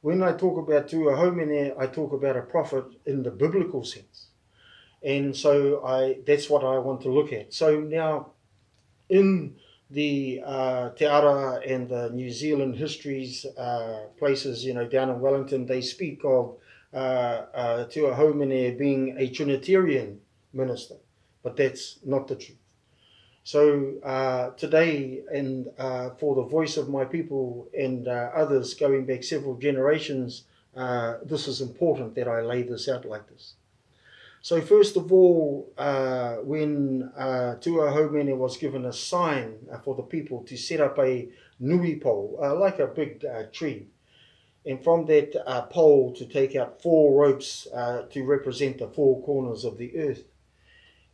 when 0.00 0.22
I 0.22 0.32
talk 0.32 0.56
about 0.56 0.88
Te 0.88 0.96
Ua 0.96 1.12
Haumene, 1.12 1.74
I 1.78 1.86
talk 1.86 2.12
about 2.12 2.36
a 2.36 2.42
prophet 2.42 2.84
in 3.04 3.22
the 3.22 3.30
biblical 3.30 3.84
sense, 3.84 4.28
and 5.02 5.36
so 5.36 5.84
I 5.84 6.18
that's 6.26 6.48
what 6.48 6.64
I 6.64 6.78
want 6.78 7.02
to 7.02 7.10
look 7.10 7.30
at. 7.32 7.52
So 7.52 7.80
now, 7.80 8.32
in 9.10 9.56
the 9.90 10.42
uh, 10.44 10.90
Te 10.96 11.04
Ara 11.04 11.60
and 11.60 11.90
the 11.90 12.08
New 12.08 12.30
Zealand 12.30 12.76
histories 12.76 13.44
uh, 13.58 14.06
places, 14.18 14.64
you 14.64 14.72
know, 14.72 14.86
down 14.86 15.10
in 15.10 15.20
Wellington, 15.20 15.66
they 15.66 15.82
speak 15.82 16.20
of 16.24 16.56
uh, 16.94 16.96
uh, 16.96 17.84
Te 17.84 18.00
Ua 18.00 18.14
Haumene 18.14 18.78
being 18.78 19.14
a 19.18 19.28
Trinitarian 19.28 20.20
minister, 20.54 20.96
but 21.42 21.54
that's 21.54 21.98
not 22.02 22.28
the 22.28 22.36
truth. 22.36 22.63
So 23.46 23.92
uh, 24.02 24.50
today, 24.56 25.22
and 25.30 25.68
uh, 25.78 26.10
for 26.18 26.34
the 26.34 26.44
voice 26.44 26.78
of 26.78 26.88
my 26.88 27.04
people 27.04 27.68
and 27.78 28.08
uh, 28.08 28.30
others 28.34 28.72
going 28.72 29.04
back 29.04 29.22
several 29.22 29.56
generations, 29.56 30.44
uh, 30.74 31.18
this 31.22 31.46
is 31.46 31.60
important 31.60 32.14
that 32.14 32.26
I 32.26 32.40
lay 32.40 32.62
this 32.62 32.88
out 32.88 33.04
like 33.04 33.28
this. 33.28 33.52
So 34.40 34.62
first 34.62 34.96
of 34.96 35.12
all, 35.12 35.70
uh, 35.76 36.36
when 36.36 37.12
uh, 37.16 37.56
Te 37.56 37.70
Ua 37.70 37.92
Haumene 37.92 38.34
was 38.36 38.56
given 38.56 38.86
a 38.86 38.92
sign 38.94 39.58
uh, 39.70 39.78
for 39.78 39.94
the 39.94 40.02
people 40.02 40.42
to 40.44 40.56
set 40.56 40.80
up 40.80 40.98
a 40.98 41.28
nui 41.60 41.96
pole, 41.96 42.38
like 42.58 42.78
a 42.78 42.86
big 42.86 43.26
tree, 43.52 43.86
and 44.64 44.82
from 44.82 45.04
that 45.04 45.68
pole 45.70 46.14
to 46.14 46.24
take 46.24 46.56
out 46.56 46.80
four 46.80 47.14
ropes 47.14 47.68
to 48.10 48.24
represent 48.24 48.78
the 48.78 48.88
four 48.88 49.22
corners 49.22 49.64
of 49.64 49.76
the 49.76 49.96
earth. 49.98 50.24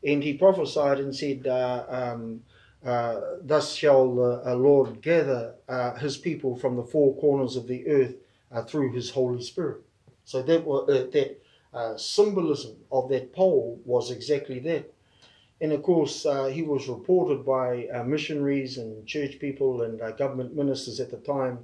And 0.03 0.23
he 0.23 0.35
prophesied 0.35 0.99
and 0.99 1.15
said, 1.15 1.47
uh, 1.47 1.85
um, 1.89 2.43
uh, 2.85 3.21
Thus 3.43 3.75
shall 3.75 4.15
the 4.15 4.43
uh, 4.47 4.55
Lord 4.55 5.03
gather 5.03 5.55
uh, 5.69 5.95
his 5.97 6.17
people 6.17 6.57
from 6.57 6.77
the 6.77 6.83
four 6.83 7.15
corners 7.17 7.57
of 7.57 7.67
the 7.67 7.87
earth 7.87 8.15
uh, 8.51 8.63
through 8.63 8.93
his 8.93 9.11
Holy 9.11 9.43
Spirit. 9.43 9.83
So 10.25 10.43
that, 10.43 10.67
uh, 10.67 10.87
that 10.87 11.99
symbolism 11.99 12.77
of 12.91 13.09
that 13.11 13.33
pole 13.33 13.81
was 13.85 14.11
exactly 14.11 14.59
that. 14.61 14.93
And 15.61 15.73
of 15.73 15.83
course, 15.83 16.23
he 16.51 16.63
was 16.63 16.89
reported 16.89 17.45
by 17.45 17.89
missionaries 18.07 18.79
and 18.79 19.07
church 19.07 19.39
people 19.39 19.83
and 19.83 20.01
government 20.17 20.57
ministers 20.57 21.01
at 21.01 21.11
the 21.11 21.19
time, 21.19 21.59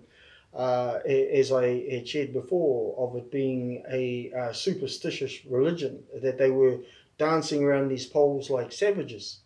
as 0.54 1.50
I 1.50 1.88
had 1.90 2.06
shared 2.06 2.34
before, 2.34 2.94
of 2.98 3.16
it 3.16 3.30
being 3.30 3.82
a 3.90 4.50
superstitious 4.52 5.46
religion, 5.46 6.02
that 6.20 6.36
they 6.36 6.50
were 6.50 6.80
dancing 7.18 7.64
around 7.64 7.88
these 7.88 8.06
poles 8.06 8.50
like 8.50 8.72
savages. 8.72 9.40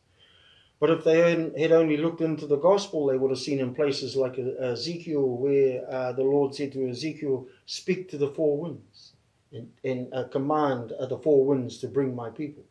But 0.80 0.90
if 0.90 1.04
they 1.04 1.18
hadn't- 1.18 1.72
only 1.72 1.98
looked 1.98 2.22
into 2.22 2.46
the 2.46 2.56
gospel, 2.56 3.06
they 3.06 3.18
would 3.18 3.30
have 3.30 3.38
seen 3.38 3.60
in 3.60 3.74
places 3.74 4.16
like 4.16 4.38
Ezekiel, 4.38 5.28
where 5.28 5.84
uh, 5.90 6.12
the 6.12 6.24
Lord 6.24 6.54
said 6.54 6.72
to 6.72 6.88
Ezekiel, 6.88 7.48
Speak 7.66 8.08
to 8.08 8.16
the 8.18 8.28
four 8.30 8.56
winds 8.56 9.12
and, 9.52 9.72
and 9.84 10.12
uh, 10.14 10.24
command 10.24 10.94
the 10.98 11.18
four 11.18 11.44
winds 11.44 11.78
to 11.78 11.88
bring 11.88 12.14
my 12.14 12.30
people. 12.30 12.64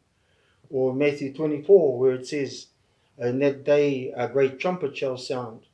Or 0.72 0.94
Matthew 0.94 1.34
24, 1.34 2.00
where 2.00 2.14
it 2.14 2.28
says, 2.28 2.68
In 3.18 3.40
that 3.40 3.64
day 3.64 4.12
a 4.16 4.28
great 4.28 4.60
trumpet 4.60 4.98
shall 4.98 5.18
sound, 5.18 5.68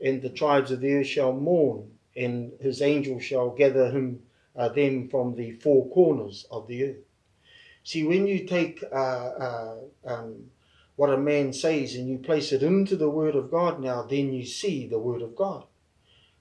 and 0.00 0.22
the 0.22 0.30
tribes 0.30 0.70
of 0.70 0.80
the 0.80 0.94
earth 0.94 1.06
shall 1.06 1.32
mourn, 1.32 1.98
and 2.14 2.52
his 2.60 2.80
angels 2.80 3.24
shall 3.24 3.50
gather 3.50 3.90
him 3.90 4.22
uh, 4.54 4.68
them 4.68 5.08
from 5.08 5.34
the 5.34 5.52
four 5.52 5.88
corners 5.88 6.46
of 6.50 6.68
the 6.68 6.84
earth. 6.84 7.04
See, 7.84 8.04
when 8.04 8.26
you 8.26 8.46
take 8.46 8.82
uh, 8.92 8.96
uh, 8.96 9.76
um, 10.04 10.50
what 10.96 11.10
a 11.10 11.16
man 11.16 11.52
says 11.52 11.94
and 11.94 12.08
you 12.08 12.18
place 12.18 12.52
it 12.52 12.62
into 12.62 12.96
the 12.96 13.10
Word 13.10 13.34
of 13.34 13.50
God 13.50 13.80
now, 13.80 14.02
then 14.02 14.32
you 14.32 14.44
see 14.44 14.86
the 14.86 14.98
Word 14.98 15.22
of 15.22 15.34
God. 15.34 15.64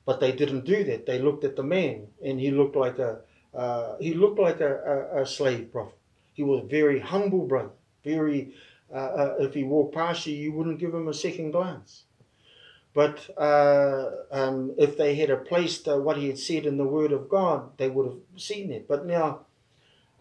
But 0.06 0.20
they 0.20 0.32
didn't 0.32 0.66
do 0.66 0.84
that. 0.84 1.06
They 1.06 1.20
looked 1.20 1.44
at 1.44 1.56
the 1.56 1.64
man, 1.64 2.08
and 2.24 2.40
he 2.40 2.52
looked 2.52 2.76
like 2.76 3.00
a 3.00 3.22
uh, 3.54 3.98
he 4.00 4.14
looked 4.14 4.40
like 4.40 4.62
a, 4.62 5.10
a, 5.14 5.22
a 5.24 5.26
slave 5.26 5.72
prophet. 5.72 5.98
He 6.34 6.44
was 6.44 6.66
very 6.70 7.00
humble 7.00 7.46
brother. 7.48 7.72
Very, 8.04 8.54
uh, 8.94 8.98
uh, 8.98 9.36
if 9.40 9.54
he 9.54 9.64
walked 9.64 9.94
past 9.94 10.26
you, 10.26 10.36
you 10.36 10.54
wouldn't 10.54 10.80
give 10.80 10.94
him 10.94 11.08
a 11.08 11.14
second 11.14 11.52
glance. 11.52 12.04
But 12.94 13.30
uh, 13.38 14.12
um, 14.32 14.74
if 14.78 14.98
they 14.98 15.16
had 15.16 15.46
placed 15.46 15.88
what 15.88 16.18
he 16.18 16.28
had 16.28 16.40
said 16.40 16.66
in 16.66 16.78
the 16.78 16.86
Word 16.86 17.12
of 17.12 17.30
God, 17.30 17.78
they 17.78 17.90
would 17.90 18.06
have 18.06 18.42
seen 18.42 18.72
it. 18.72 18.88
But 18.88 19.06
now, 19.06 19.42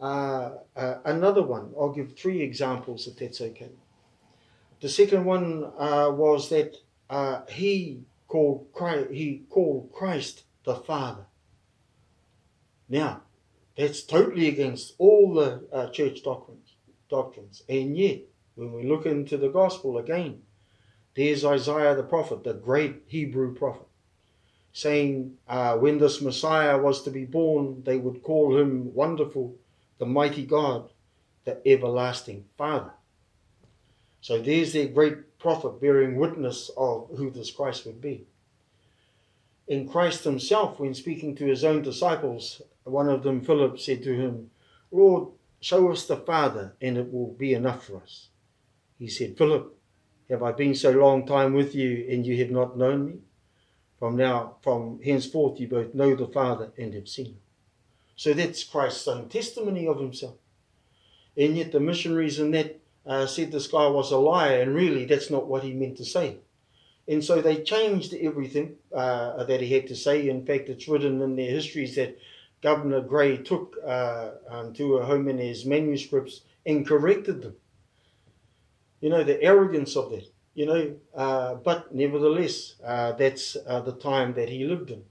uh, 0.01 0.51
uh, 0.77 0.95
another 1.05 1.43
one. 1.43 1.73
I'll 1.79 1.93
give 1.93 2.17
three 2.17 2.41
examples 2.43 3.07
if 3.07 3.17
that's 3.17 3.41
okay. 3.41 3.71
The 4.81 4.89
second 4.89 5.25
one 5.25 5.65
uh, 5.79 6.11
was 6.11 6.49
that 6.49 6.77
uh, 7.11 7.43
he 7.49 8.05
called 8.29 8.69
Christ, 8.73 9.11
he 9.11 9.43
called 9.51 9.93
Christ 9.93 10.45
the 10.65 10.77
Father. 10.77 11.27
Now, 12.89 13.23
that's 13.77 14.03
totally 14.03 14.49
against 14.49 14.95
all 14.99 15.35
the 15.35 15.67
uh, 15.73 15.91
church 15.91 16.23
doctrines, 16.23 16.75
doctrines. 17.09 17.63
And 17.69 17.97
yet, 17.97 18.21
when 18.55 18.73
we 18.73 18.85
look 18.85 19.07
into 19.07 19.37
the 19.37 19.49
gospel 19.49 19.99
again, 19.99 20.43
there's 21.15 21.45
Isaiah 21.45 21.95
the 21.95 22.03
prophet, 22.03 22.45
the 22.45 22.55
great 22.55 23.03
Hebrew 23.07 23.55
prophet, 23.55 23.87
saying 24.73 25.35
uh, 25.49 25.77
when 25.77 25.99
this 25.99 26.21
Messiah 26.21 26.79
was 26.79 27.03
to 27.03 27.11
be 27.11 27.25
born, 27.25 27.83
they 27.85 27.97
would 27.97 28.23
call 28.23 28.57
him 28.57 28.95
Wonderful, 28.95 29.57
the 30.01 30.07
Mighty 30.07 30.47
God, 30.47 30.91
the 31.45 31.61
Everlasting 31.69 32.47
Father. 32.57 32.93
So 34.23 34.41
there's 34.41 34.73
their 34.73 34.89
great 34.89 35.39
prophet 35.39 35.79
bearing 35.79 36.17
witness 36.17 36.71
of 36.75 37.11
who 37.17 37.31
this 37.31 37.51
Christ 37.51 37.85
would 37.85 38.01
be. 38.01 38.27
In 39.69 39.87
Christ 39.87 40.25
himself, 40.25 40.81
when 40.81 40.95
speaking 40.95 41.37
to 41.37 41.45
his 41.45 41.65
own 41.65 41.83
disciples, 41.83 42.63
one 42.85 43.11
of 43.11 43.23
them, 43.23 43.43
Philip, 43.43 43.79
said 43.79 44.03
to 44.05 44.15
him, 44.15 44.51
Lord, 44.91 45.29
show 45.61 45.93
us 45.93 46.07
the 46.07 46.17
Father, 46.17 46.75
and 46.81 46.97
it 46.97 47.13
will 47.13 47.35
be 47.35 47.53
enough 47.53 47.87
for 47.87 47.99
us. 47.99 48.29
He 48.99 49.07
said, 49.07 49.37
Philip, 49.37 49.79
have 50.31 50.43
I 50.43 50.53
been 50.53 50.75
so 50.75 50.93
long 50.93 51.27
time 51.27 51.53
with 51.53 51.75
you, 51.75 52.07
and 52.11 52.25
you 52.27 52.39
have 52.39 52.51
not 52.51 52.79
known 52.79 53.07
me? 53.07 53.19
From 53.99 54.17
now, 54.17 54.57
from 54.63 55.01
henceforth, 55.03 55.61
you 55.61 55.69
both 55.69 55.95
know 55.95 56.15
the 56.15 56.27
Father 56.27 56.73
and 56.79 56.95
have 56.95 57.07
seen 57.07 57.27
him. 57.27 57.41
So 58.21 58.35
that's 58.35 58.65
Christ's 58.65 59.09
own 59.09 59.31
testimony 59.31 59.89
of 59.89 59.99
himself. 59.99 60.35
And 61.39 61.57
yet 61.57 61.73
the 61.73 61.81
missionaries 61.81 62.39
in 62.39 62.51
that 62.51 62.79
uh, 63.07 63.25
said 63.25 63.51
this 63.51 63.67
guy 63.67 63.87
was 63.87 64.13
a 64.13 64.19
liar, 64.19 64.61
and 64.61 64.75
really 64.75 65.07
that's 65.07 65.31
not 65.31 65.47
what 65.47 65.63
he 65.63 65.73
meant 65.73 65.97
to 65.97 66.05
say. 66.05 66.37
And 67.09 67.25
so 67.25 67.41
they 67.41 67.63
changed 67.63 68.13
everything 68.13 68.77
uh, 68.95 69.45
that 69.45 69.63
he 69.63 69.73
had 69.73 69.87
to 69.87 69.97
say. 69.97 70.29
In 70.29 70.45
fact, 70.45 70.69
it's 70.69 70.87
written 70.87 71.23
in 71.23 71.35
their 71.35 71.51
histories 71.51 71.97
that 71.97 72.19
Governor 72.61 73.01
Grey 73.01 73.39
took 73.39 73.77
uh, 73.87 74.33
um, 74.51 74.75
Te 74.75 74.83
Ua 74.83 75.07
Haumene's 75.07 75.65
manuscripts 75.65 76.43
and 76.67 76.87
corrected 76.87 77.41
them. 77.41 77.57
You 79.01 79.09
know, 79.09 79.25
the 79.25 79.43
arrogance 79.43 79.97
of 79.97 80.11
that, 80.11 80.31
you 80.53 80.67
know, 80.67 80.95
uh, 81.15 81.55
but 81.55 81.95
nevertheless, 81.95 82.75
uh, 82.85 83.13
that's 83.13 83.57
uh, 83.67 83.81
the 83.81 83.93
time 83.93 84.35
that 84.35 84.51
he 84.51 84.67
lived 84.67 84.91
in. 84.91 85.05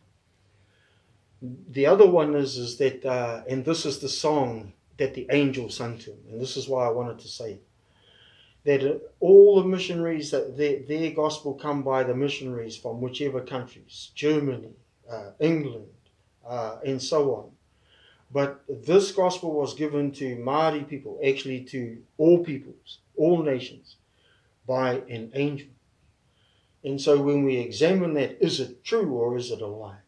The 1.41 1.86
other 1.86 2.06
one 2.06 2.36
is, 2.36 2.58
is 2.58 2.78
that, 2.78 3.06
uh, 3.06 3.43
and 3.47 3.63
this 3.63 3.86
is 3.86 3.99
the 3.99 4.10
song 4.10 4.73
that 4.97 5.13
the 5.13 5.28
angel 5.32 5.69
sung 5.69 5.97
to 5.99 6.12
him, 6.12 6.19
and 6.32 6.41
this 6.41 6.58
is 6.58 6.67
why 6.67 6.86
I 6.86 6.91
wanted 6.91 7.19
to 7.19 7.28
say 7.28 7.60
that 8.65 9.02
all 9.21 9.62
the 9.62 9.67
missionaries 9.67 10.32
that 10.32 10.58
their, 10.58 10.80
their 10.82 11.12
gospel 11.12 11.54
come 11.54 11.82
by 11.82 12.04
the 12.04 12.13
missionaries 12.13 12.75
from 12.75 12.99
whichever 12.99 13.39
countries 13.39 14.12
germany 14.15 14.73
uh, 15.10 15.32
england 15.39 15.88
uh, 16.45 16.75
and 16.86 17.02
so 17.02 17.34
on 17.36 17.52
But 18.32 18.62
this 18.67 19.12
gospel 19.12 19.54
was 19.54 19.73
given 19.73 20.12
to 20.13 20.36
Māori 20.38 20.88
people, 20.88 21.19
actually 21.25 21.62
to 21.65 22.04
all 22.17 22.43
peoples, 22.43 22.99
all 23.15 23.41
nations, 23.41 23.95
by 24.67 25.02
an 25.10 25.32
angel. 25.34 25.69
And 26.84 27.02
so 27.02 27.19
when 27.21 27.43
we 27.43 27.58
examine 27.58 28.13
that, 28.13 28.38
is 28.39 28.60
it 28.60 28.84
true 28.84 29.13
or 29.13 29.36
is 29.36 29.49
it 29.52 29.62
a 29.62 29.67
lie? 29.67 30.04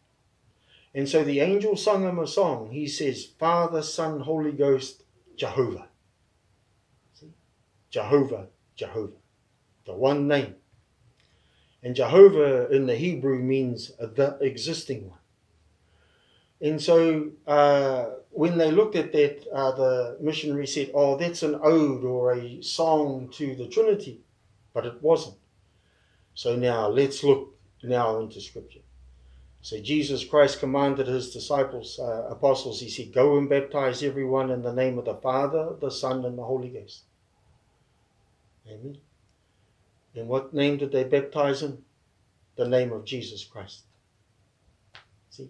And 0.94 1.08
so 1.08 1.24
the 1.24 1.40
angel 1.40 1.78
sung 1.78 2.04
him 2.04 2.20
a 2.20 2.28
song. 2.28 2.72
He 2.72 2.88
says, 2.88 3.26
Father, 3.26 3.82
Son, 3.82 4.20
Holy 4.22 4.52
Ghost, 4.52 5.04
Jehovah. 5.38 5.88
See? 7.14 7.32
Jehovah, 7.90 8.48
Jehovah. 8.76 9.18
The 9.86 9.94
one 9.94 10.28
name. 10.28 10.56
And 11.82 11.96
Jehovah 11.96 12.70
in 12.70 12.86
the 12.86 12.96
Hebrew 12.96 13.40
means 13.40 13.92
the 13.98 14.38
existing 14.42 15.10
one. 15.10 15.18
And 16.62 16.80
so 16.80 17.32
uh, 17.48 18.06
when 18.30 18.58
they 18.58 18.72
looked 18.72 18.96
at 18.96 19.12
that, 19.14 19.48
uh, 19.52 19.72
the 19.72 20.18
missionary 20.22 20.68
said, 20.68 20.92
Oh, 20.94 21.18
that's 21.18 21.42
an 21.42 21.60
ode 21.64 22.04
or 22.04 22.34
a 22.34 22.62
song 22.62 23.30
to 23.34 23.56
the 23.56 23.68
Trinity. 23.68 24.22
But 24.74 24.86
it 24.86 25.02
wasn't. 25.02 25.38
So 26.36 26.56
now 26.56 26.88
let's 26.88 27.24
look 27.24 27.56
now 27.82 28.20
into 28.20 28.40
Scripture. 28.40 28.82
So 29.64 29.80
Jesus 29.80 30.26
Christ 30.26 30.60
commanded 30.60 31.08
his 31.08 31.32
disciples, 31.32 32.00
uh, 32.00 32.28
apostles, 32.30 32.80
he 32.80 32.90
said, 32.90 33.14
Go 33.14 33.38
and 33.38 33.48
baptize 33.48 34.02
everyone 34.02 34.50
in 34.50 34.64
the 34.64 34.74
name 34.74 34.98
of 34.98 35.06
the 35.06 35.16
Father, 35.16 35.76
the 35.80 35.92
Son, 35.92 36.26
and 36.26 36.38
the 36.38 36.44
Holy 36.44 36.70
Ghost. 36.70 37.04
Amen. 38.68 38.98
In 40.16 40.28
what 40.28 40.54
name 40.54 40.78
did 40.78 40.92
they 40.92 41.04
baptize 41.04 41.62
him? 41.62 41.86
The 42.56 42.68
name 42.68 42.92
of 42.92 43.06
Jesus 43.06 43.46
Christ. 43.46 43.82
See? 45.30 45.50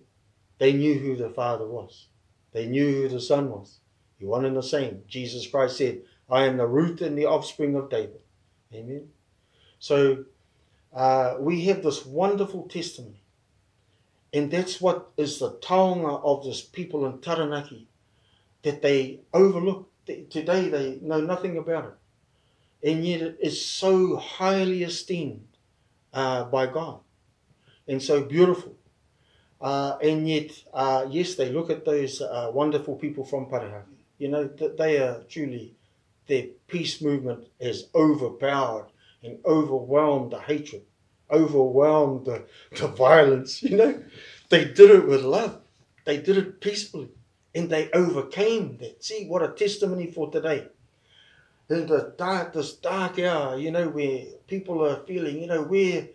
They 0.60 0.74
knew 0.74 1.00
who 1.00 1.16
the 1.16 1.30
Father 1.30 1.66
was. 1.66 2.08
They 2.52 2.68
knew 2.68 2.92
who 2.92 3.08
the 3.08 3.22
Son 3.22 3.50
was. 3.50 3.80
He 4.20 4.26
one 4.26 4.46
and 4.46 4.56
the 4.56 4.62
same. 4.62 5.04
Jesus 5.08 5.48
Christ 5.48 5.78
said, 5.78 6.02
I 6.30 6.46
am 6.46 6.58
the 6.58 6.68
root 6.68 7.02
and 7.02 7.18
the 7.18 7.26
offspring 7.26 7.76
of 7.76 7.90
David. 7.90 8.22
Amen. 8.74 9.10
So 9.80 10.26
uh, 10.94 11.38
we 11.40 11.66
have 11.66 11.82
this 11.82 12.06
wonderful 12.06 12.68
testimony. 12.68 13.21
And 14.34 14.50
that's 14.50 14.80
what 14.80 15.12
is 15.18 15.40
the 15.40 15.52
taonga 15.52 16.24
of 16.24 16.44
this 16.46 16.62
people 16.62 17.06
in 17.06 17.20
Taranaki, 17.20 17.88
that 18.64 18.82
they 18.82 19.20
overlook. 19.34 19.90
Today 20.06 20.70
they 20.70 21.00
know 21.02 21.22
nothing 21.22 21.58
about 21.58 21.86
it 21.86 21.94
and 22.84 23.06
yet 23.06 23.22
it 23.22 23.38
is 23.40 23.64
so 23.64 24.18
highly 24.18 24.84
esteemed 24.84 25.48
uh, 26.14 26.46
by 26.46 26.68
God 26.68 27.00
and 27.88 28.02
so 28.02 28.24
beautiful. 28.24 28.76
Uh, 29.60 29.98
and 30.02 30.28
yet, 30.28 30.52
uh, 30.74 31.06
yes, 31.10 31.36
they 31.36 31.50
look 31.52 31.70
at 31.70 31.86
those 31.86 32.22
uh, 32.22 32.50
wonderful 32.52 32.96
people 32.96 33.24
from 33.24 33.46
Parihaka. 33.46 33.84
You 34.18 34.30
know, 34.30 34.46
that 34.46 34.78
they 34.78 34.98
are 34.98 35.24
truly, 35.30 35.76
their 36.28 36.48
peace 36.68 37.02
movement 37.02 37.48
has 37.62 37.88
overpowered 37.94 38.88
and 39.24 39.38
overwhelmed 39.46 40.32
the 40.32 40.40
hatred, 40.40 40.84
overwhelmed 41.32 42.26
the, 42.26 42.44
the 42.78 42.88
violence, 42.88 43.64
you 43.64 43.78
know. 43.78 44.04
They 44.50 44.66
did 44.66 44.92
it 44.92 45.08
with 45.08 45.24
love. 45.24 45.62
They 46.06 46.18
did 46.18 46.38
it 46.38 46.62
peacefully. 46.62 47.10
And 47.54 47.70
they 47.70 47.90
overcame 47.92 48.78
that. 48.78 49.04
See, 49.04 49.28
what 49.28 49.44
a 49.44 49.50
testimony 49.50 50.08
for 50.08 50.32
today 50.32 50.68
in 51.72 51.88
the 51.88 52.14
dark, 52.18 52.54
this 52.54 52.74
dark 52.74 53.18
hour, 53.20 53.58
you 53.58 53.72
know, 53.72 53.88
where 53.88 54.26
people 54.48 54.86
are 54.86 55.04
feeling, 55.06 55.40
you 55.40 55.48
know, 55.48 55.64
where, 55.64 56.08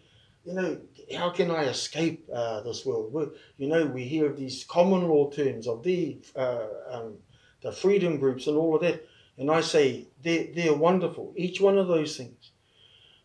you 0.44 0.52
know, 0.52 0.78
how 1.16 1.30
can 1.30 1.50
I 1.50 1.64
escape 1.64 2.28
uh, 2.32 2.60
this 2.60 2.84
world? 2.84 3.32
You 3.56 3.68
know, 3.68 3.86
we 3.86 4.04
hear 4.04 4.26
of 4.26 4.36
these 4.36 4.64
common 4.64 5.08
law 5.08 5.30
terms 5.30 5.66
of 5.66 5.82
the 5.82 6.18
uh, 6.36 6.66
um, 6.90 7.14
the 7.62 7.72
freedom 7.72 8.18
groups 8.18 8.46
and 8.46 8.56
all 8.56 8.76
of 8.76 8.82
that, 8.82 9.06
and 9.38 9.50
I 9.50 9.60
say 9.60 10.08
they're, 10.22 10.48
they're 10.54 10.74
wonderful, 10.74 11.32
each 11.36 11.60
one 11.60 11.78
of 11.78 11.88
those 11.88 12.16
things. 12.16 12.50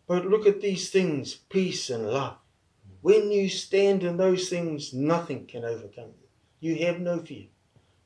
But 0.06 0.26
look 0.26 0.46
at 0.46 0.60
these 0.60 0.90
things, 0.90 1.34
peace 1.34 1.90
and 1.90 2.08
love. 2.08 2.36
When 3.00 3.32
you 3.32 3.48
stand 3.48 4.04
in 4.04 4.16
those 4.16 4.48
things, 4.48 4.92
nothing 4.92 5.46
can 5.46 5.64
overcome 5.64 6.10
you. 6.60 6.74
You 6.74 6.86
have 6.86 7.00
no 7.00 7.18
fear. 7.20 7.46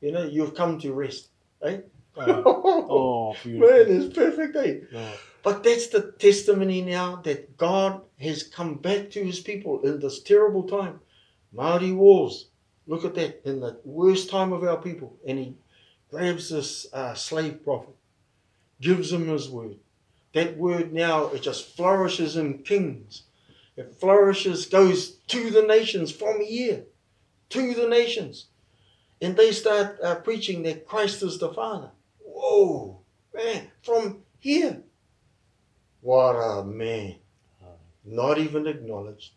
You 0.01 0.11
know, 0.11 0.23
you've 0.23 0.55
come 0.55 0.79
to 0.79 0.93
rest. 0.93 1.29
Eh? 1.63 1.81
Oh, 2.19 3.35
beautiful. 3.43 3.69
Man, 3.69 4.01
it's 4.01 4.15
perfect, 4.15 4.55
eh? 4.55 4.75
Oh. 4.95 5.19
But 5.43 5.63
that's 5.63 5.87
the 5.87 6.13
testimony 6.13 6.81
now 6.81 7.17
that 7.17 7.57
God 7.57 8.01
has 8.19 8.43
come 8.43 8.75
back 8.75 9.11
to 9.11 9.23
his 9.23 9.39
people 9.39 9.81
in 9.81 9.99
this 9.99 10.21
terrible 10.21 10.63
time. 10.63 10.99
Maori 11.53 11.91
wars. 11.91 12.49
Look 12.87 13.05
at 13.05 13.15
that. 13.15 13.41
In 13.45 13.59
the 13.59 13.79
worst 13.83 14.29
time 14.29 14.51
of 14.51 14.63
our 14.63 14.77
people. 14.77 15.15
And 15.27 15.37
he 15.37 15.55
grabs 16.09 16.49
this 16.49 16.87
uh, 16.91 17.13
slave 17.13 17.63
prophet, 17.63 17.95
gives 18.81 19.11
him 19.11 19.27
his 19.27 19.49
word. 19.49 19.77
That 20.37 20.55
word 20.55 20.93
now, 20.93 21.29
it 21.29 21.41
just 21.41 21.75
flourishes 21.75 22.37
in 22.37 22.59
kings. 22.59 23.23
It 23.75 23.95
flourishes, 23.95 24.67
goes 24.67 25.13
to 25.29 25.49
the 25.49 25.63
nations 25.63 26.11
from 26.11 26.45
here, 26.45 26.83
to 27.49 27.73
the 27.73 27.87
nations. 27.87 28.45
And 29.19 29.35
they 29.35 29.51
start 29.51 29.97
uh, 30.03 30.13
preaching 30.13 30.61
that 30.61 30.85
Christ 30.85 31.23
is 31.23 31.39
the 31.39 31.49
Father. 31.49 31.89
Whoa, 32.19 32.99
man, 33.33 33.71
from 33.81 34.19
here. 34.37 34.83
What 36.01 36.33
a 36.33 36.63
man. 36.63 37.15
Not 38.05 38.37
even 38.37 38.67
acknowledged. 38.67 39.31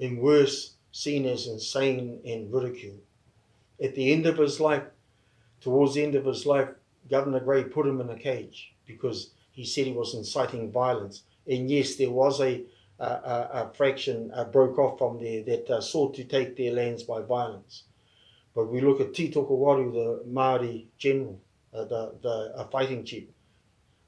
And 0.00 0.18
worse, 0.18 0.76
seen 0.92 1.26
as 1.26 1.46
insane 1.46 2.20
and 2.24 2.50
ridiculed. 2.50 3.02
At 3.84 3.94
the 3.94 4.10
end 4.10 4.24
of 4.24 4.38
his 4.38 4.60
life, 4.60 4.84
towards 5.60 5.92
the 5.92 6.02
end 6.02 6.14
of 6.14 6.24
his 6.24 6.46
life, 6.46 6.70
Governor 7.10 7.40
Grey 7.40 7.64
put 7.64 7.86
him 7.86 8.00
in 8.00 8.08
a 8.08 8.16
cage 8.16 8.72
because 8.86 9.32
he 9.52 9.64
said 9.64 9.86
he 9.86 9.92
was 9.92 10.14
inciting 10.14 10.72
violence. 10.72 11.22
And 11.46 11.70
yes, 11.70 11.96
there 11.96 12.10
was 12.10 12.40
a, 12.40 12.64
a, 12.98 13.04
a, 13.04 13.50
a 13.52 13.72
fraction 13.74 14.30
uh, 14.34 14.44
broke 14.44 14.78
off 14.78 14.98
from 14.98 15.18
there 15.18 15.42
that 15.44 15.70
uh, 15.70 15.80
sought 15.80 16.14
to 16.14 16.24
take 16.24 16.56
their 16.56 16.72
lands 16.72 17.02
by 17.02 17.20
violence. 17.20 17.84
But 18.54 18.70
we 18.70 18.80
look 18.80 19.00
at 19.00 19.14
Tito 19.14 19.44
Kawaru, 19.44 19.92
the 19.92 20.24
Māori 20.28 20.86
general, 20.98 21.40
uh, 21.72 21.84
the, 21.84 22.14
the 22.22 22.52
a 22.56 22.64
fighting 22.64 23.04
chief, 23.04 23.28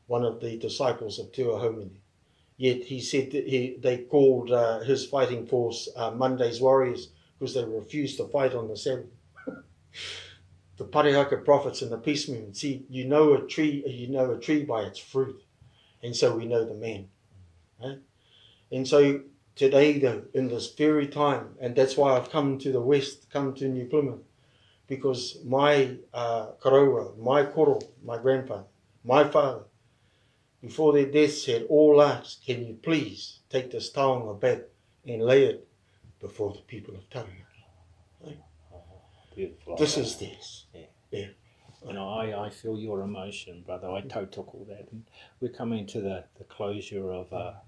one 0.07 0.25
of 0.25 0.41
the 0.41 0.59
disciples 0.59 1.19
of 1.19 1.33
Te 1.33 1.45
Homini. 1.45 2.01
Yet 2.57 2.85
he 2.85 3.01
said 3.01 3.33
that 3.33 3.47
he, 3.47 3.77
they 3.81 3.99
called 3.99 4.51
uh, 4.53 4.81
his 4.81 5.07
fighting 5.07 5.47
force 5.47 5.89
uh, 5.97 6.11
Monday's 6.13 6.61
Warriors 6.61 7.09
because 7.39 7.55
they 7.55 7.65
refused 7.65 8.17
to 8.19 8.29
fight 8.29 8.55
on 8.55 8.69
the 8.69 8.77
Sabbath. 8.77 9.07
the 10.77 10.85
Parihaka 10.85 11.45
prophets 11.45 11.83
and 11.83 11.93
the 11.93 11.99
peace 11.99 12.29
movement. 12.29 12.57
See, 12.57 12.85
you 12.89 13.05
know 13.05 13.35
a 13.35 13.47
tree, 13.47 13.85
you 13.87 14.09
know 14.09 14.33
a 14.33 14.39
tree 14.39 14.65
by 14.65 14.83
its 14.83 14.99
fruit, 14.99 15.43
and 16.03 16.15
so 16.15 16.37
we 16.37 16.47
know 16.47 16.65
the 16.65 16.75
man. 16.75 17.09
Right? 17.83 17.99
And 18.73 18.87
so 18.87 19.23
today, 19.55 19.99
though, 19.99 20.25
in 20.35 20.49
this 20.49 20.75
very 20.75 21.07
time, 21.07 21.55
and 21.61 21.77
that's 21.77 21.97
why 21.97 22.17
I've 22.17 22.31
come 22.31 22.59
to 22.59 22.73
the 22.73 22.81
west, 22.81 23.31
come 23.31 23.55
to 23.55 23.69
New 23.69 23.87
Plymouth, 23.87 24.23
because 24.87 25.39
my 25.45 25.97
uh, 26.13 26.53
karaua, 26.61 27.17
my 27.19 27.45
koro, 27.45 27.81
my 28.03 28.19
grandfather, 28.19 28.65
my 29.05 29.25
father, 29.29 29.65
before 30.61 30.93
their 30.93 31.07
deaths 31.07 31.45
said, 31.45 31.67
all 31.69 32.01
asked, 32.03 32.45
can 32.45 32.67
you 32.67 32.75
please 32.75 33.41
take 33.51 33.71
this 33.71 33.93
taonga 33.93 34.41
back 34.41 34.61
and 35.07 35.23
lay 35.23 35.45
it 35.45 35.69
before 36.21 36.53
the 36.53 36.61
people 36.61 36.95
of 36.95 37.09
Taranaki? 37.11 37.44
Beautiful. 39.35 39.77
This 39.77 39.97
is 39.97 40.17
this. 40.17 40.67
Yeah. 40.75 40.87
Yeah. 41.11 41.27
Know, 41.93 42.09
I, 42.09 42.47
I 42.47 42.51
feel 42.51 42.79
your 42.79 43.03
emotion, 43.03 43.63
brother. 43.67 43.91
I 43.91 44.01
mm. 44.01 44.33
took 44.33 44.55
all 44.55 44.67
that. 44.71 44.89
And 44.91 45.05
we're 45.41 45.53
coming 45.53 45.87
to 45.89 46.01
the, 46.01 46.25
the 46.39 46.45
closure 46.45 47.13
of 47.13 47.31
a, 47.33 47.61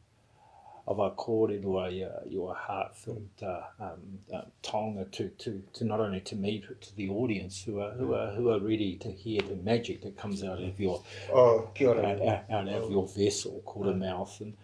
of 0.87 1.01
a 1.01 1.11
kōrero, 1.11 1.97
your, 1.97 2.13
your 2.27 2.55
heartfelt 2.55 3.43
uh, 3.43 3.63
um, 3.81 4.19
uh, 4.33 4.43
tonga 4.63 5.05
to, 5.07 5.29
to, 5.31 5.63
to 5.73 5.85
not 5.85 5.99
only 5.99 6.21
to 6.21 6.37
me, 6.37 6.63
but 6.67 6.81
to 6.81 6.95
the 6.95 7.09
audience 7.09 7.63
who 7.63 7.81
are, 7.81 7.91
who 7.93 8.15
are, 8.15 8.31
who 8.33 8.51
are 8.51 8.61
ready 8.61 8.95
to 8.97 9.11
hear 9.11 9.41
the 9.43 9.57
magic 9.57 10.03
that 10.03 10.17
comes 10.17 10.45
out 10.45 10.63
of 10.63 10.79
your, 10.79 11.03
Oh, 11.33 11.69
out, 11.81 11.99
out, 11.99 12.45
out 12.51 12.69
of 12.69 12.91
your 12.91 13.09
vessel 13.09 13.63
called 13.65 13.89
a 13.89 13.95
mouth. 13.95 14.41
And, 14.41 14.57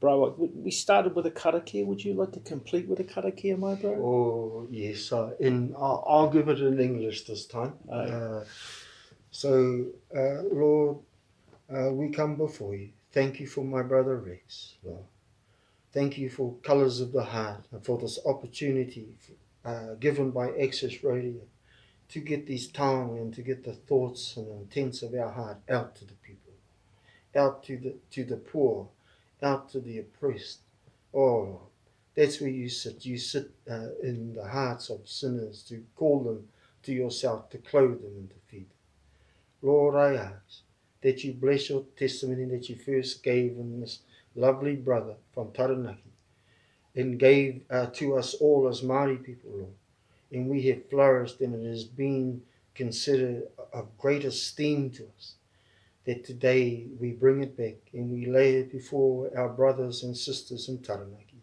bro, 0.00 0.34
we 0.38 0.70
started 0.70 1.14
with 1.14 1.24
a 1.26 1.30
karakia. 1.30 1.86
Would 1.86 2.04
you 2.04 2.12
like 2.12 2.32
to 2.32 2.40
complete 2.40 2.86
with 2.86 3.00
a 3.00 3.04
karakia, 3.04 3.58
my 3.58 3.74
bro? 3.74 3.92
Oh, 3.92 4.68
yes. 4.70 5.12
Uh, 5.12 5.30
in, 5.40 5.74
I'll, 5.78 6.04
I'll 6.06 6.30
give 6.30 6.48
it 6.48 6.60
in 6.60 6.78
English 6.78 7.24
this 7.24 7.46
time. 7.46 7.72
Uh, 7.90 8.44
so, 9.30 9.86
uh, 10.14 10.42
Lord, 10.52 10.98
uh, 11.74 11.90
we 11.92 12.10
come 12.10 12.36
before 12.36 12.74
you. 12.74 12.90
Thank 13.12 13.40
you 13.40 13.46
for 13.46 13.64
my 13.64 13.82
brother 13.82 14.16
Rex, 14.18 14.74
Lord. 14.84 15.04
Thank 15.92 16.18
you 16.18 16.30
for 16.30 16.54
Colours 16.62 17.00
of 17.00 17.10
the 17.10 17.24
Heart 17.24 17.64
and 17.72 17.84
for 17.84 17.98
this 17.98 18.20
opportunity 18.24 19.08
uh, 19.64 19.94
given 19.98 20.30
by 20.30 20.50
Access 20.50 21.02
Radio 21.02 21.40
to 22.10 22.20
get 22.20 22.46
these 22.46 22.68
tongue 22.68 23.18
and 23.18 23.34
to 23.34 23.42
get 23.42 23.64
the 23.64 23.72
thoughts 23.72 24.36
and 24.36 24.48
intents 24.52 25.02
of 25.02 25.14
our 25.14 25.30
heart 25.30 25.58
out 25.68 25.96
to 25.96 26.04
the 26.04 26.14
people, 26.22 26.52
out 27.34 27.64
to 27.64 27.76
the 27.76 27.94
to 28.12 28.24
the 28.24 28.36
poor, 28.36 28.88
out 29.42 29.68
to 29.70 29.80
the 29.80 29.98
oppressed. 29.98 30.60
Oh, 31.12 31.60
that's 32.14 32.40
where 32.40 32.50
you 32.50 32.68
sit. 32.68 33.04
You 33.04 33.18
sit 33.18 33.50
uh, 33.68 33.88
in 34.00 34.34
the 34.34 34.46
hearts 34.46 34.90
of 34.90 35.08
sinners 35.08 35.62
to 35.64 35.84
call 35.96 36.22
them 36.22 36.48
to 36.84 36.92
yourself 36.92 37.50
to 37.50 37.58
clothe 37.58 38.00
them 38.00 38.12
and 38.16 38.30
to 38.30 38.36
feed 38.48 38.68
them. 38.70 38.76
Lord, 39.62 39.96
I 39.96 40.14
ask 40.14 40.62
that 41.02 41.24
you 41.24 41.32
bless 41.32 41.68
your 41.68 41.84
testimony 41.96 42.44
that 42.44 42.68
you 42.68 42.76
first 42.76 43.24
gave 43.24 43.52
in 43.52 43.80
this 43.80 44.00
lovely 44.34 44.76
brother 44.76 45.14
from 45.32 45.52
Taranaki 45.52 46.12
and 46.94 47.18
gave 47.18 47.62
uh, 47.70 47.86
to 47.86 48.16
us 48.16 48.34
all 48.34 48.68
as 48.68 48.82
Māori 48.82 49.22
people, 49.22 49.50
Lord. 49.52 49.74
And 50.32 50.48
we 50.48 50.62
have 50.68 50.88
flourished 50.88 51.40
and 51.40 51.54
it 51.54 51.68
has 51.68 51.84
been 51.84 52.42
considered 52.74 53.44
of 53.72 53.98
great 53.98 54.24
esteem 54.24 54.90
to 54.90 55.08
us 55.16 55.34
that 56.04 56.24
today 56.24 56.86
we 56.98 57.12
bring 57.12 57.42
it 57.42 57.56
back 57.56 57.76
and 57.92 58.10
we 58.10 58.26
lay 58.26 58.56
it 58.56 58.72
before 58.72 59.30
our 59.36 59.48
brothers 59.48 60.02
and 60.02 60.16
sisters 60.16 60.68
in 60.68 60.78
Taranaki. 60.78 61.42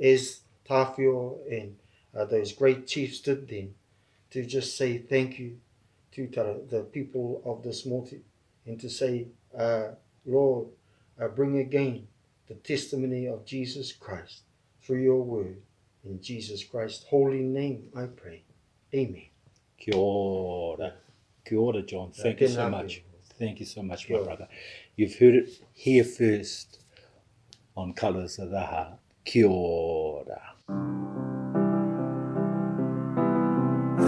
As 0.00 0.40
Tāwhiao 0.68 1.38
and 1.50 1.76
uh, 2.14 2.24
those 2.24 2.52
great 2.52 2.86
chiefs 2.86 3.20
did 3.20 3.48
then, 3.48 3.74
to 4.30 4.44
just 4.44 4.76
say 4.76 4.98
thank 4.98 5.38
you 5.38 5.58
to 6.12 6.26
Tara, 6.26 6.58
the 6.68 6.82
people 6.82 7.42
of 7.44 7.62
this 7.62 7.86
Moti 7.86 8.20
and 8.66 8.78
to 8.80 8.90
say, 8.90 9.28
uh, 9.56 9.88
Lord, 10.26 10.68
uh, 11.20 11.28
bring 11.28 11.58
again 11.58 12.06
the 12.46 12.54
testimony 12.54 13.26
of 13.26 13.44
Jesus 13.44 13.92
Christ 13.92 14.42
through 14.82 15.02
your 15.02 15.22
word. 15.22 15.58
In 16.04 16.22
Jesus 16.22 16.64
Christ's 16.64 17.04
holy 17.08 17.42
name 17.42 17.88
I 17.96 18.06
pray. 18.06 18.44
Amen. 18.94 19.26
Kia 19.78 19.94
ora. 19.96 20.94
Kia 21.44 21.58
ora, 21.58 21.82
John. 21.82 22.12
Thank 22.12 22.40
you 22.40 22.48
so 22.48 22.70
much. 22.70 23.02
Thank 23.38 23.60
you 23.60 23.66
so 23.66 23.82
much, 23.82 24.08
my 24.08 24.22
brother. 24.22 24.48
You've 24.96 25.16
heard 25.16 25.34
it 25.34 25.50
here 25.74 26.04
first 26.04 26.80
on 27.76 27.92
Colours 27.92 28.38
of 28.38 28.50
the 28.50 28.60
Heart. 28.60 28.98
Kia 29.24 29.46
ora. 29.46 30.42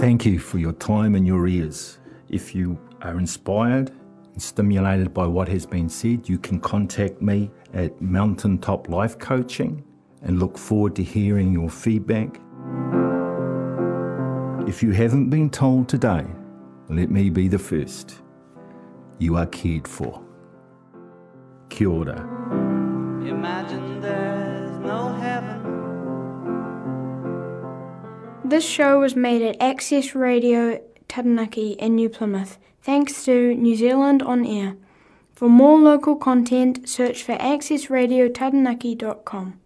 Thank 0.01 0.25
you 0.25 0.39
for 0.39 0.57
your 0.57 0.73
time 0.73 1.15
and 1.15 1.27
your 1.27 1.47
ears. 1.47 1.99
If 2.29 2.55
you 2.55 2.79
are 3.01 3.19
inspired 3.19 3.91
stimulated 4.37 5.13
by 5.13 5.27
what 5.27 5.47
has 5.47 5.65
been 5.65 5.89
said, 5.89 6.29
you 6.29 6.37
can 6.37 6.59
contact 6.59 7.21
me 7.21 7.51
at 7.73 8.01
Mountaintop 8.01 8.89
Life 8.89 9.19
Coaching 9.19 9.83
and 10.21 10.39
look 10.39 10.57
forward 10.57 10.95
to 10.95 11.03
hearing 11.03 11.51
your 11.51 11.69
feedback. 11.69 12.39
If 14.67 14.83
you 14.83 14.91
haven't 14.91 15.29
been 15.29 15.49
told 15.49 15.89
today, 15.89 16.25
let 16.89 17.09
me 17.09 17.29
be 17.29 17.47
the 17.47 17.59
first. 17.59 18.21
You 19.17 19.35
are 19.37 19.47
cared 19.47 19.87
for. 19.87 20.21
Kia 21.69 21.89
ora. 21.89 22.19
Imagine 23.25 24.01
there's 24.01 24.77
no 24.79 25.13
heaven. 25.13 25.61
This 28.45 28.65
show 28.65 28.99
was 28.99 29.15
made 29.15 29.41
at 29.41 29.61
Access 29.61 30.13
Radio 30.13 30.81
Taranaki 31.07 31.71
in 31.73 31.95
New 31.95 32.09
Plymouth, 32.09 32.57
thanks 32.81 33.25
to 33.25 33.53
New 33.55 33.75
Zealand 33.75 34.23
On 34.23 34.45
Air. 34.45 34.77
For 35.33 35.49
more 35.49 35.77
local 35.79 36.15
content, 36.15 36.87
search 36.87 37.23
for 37.23 37.35
accessradiotaranaki.com. 37.37 39.59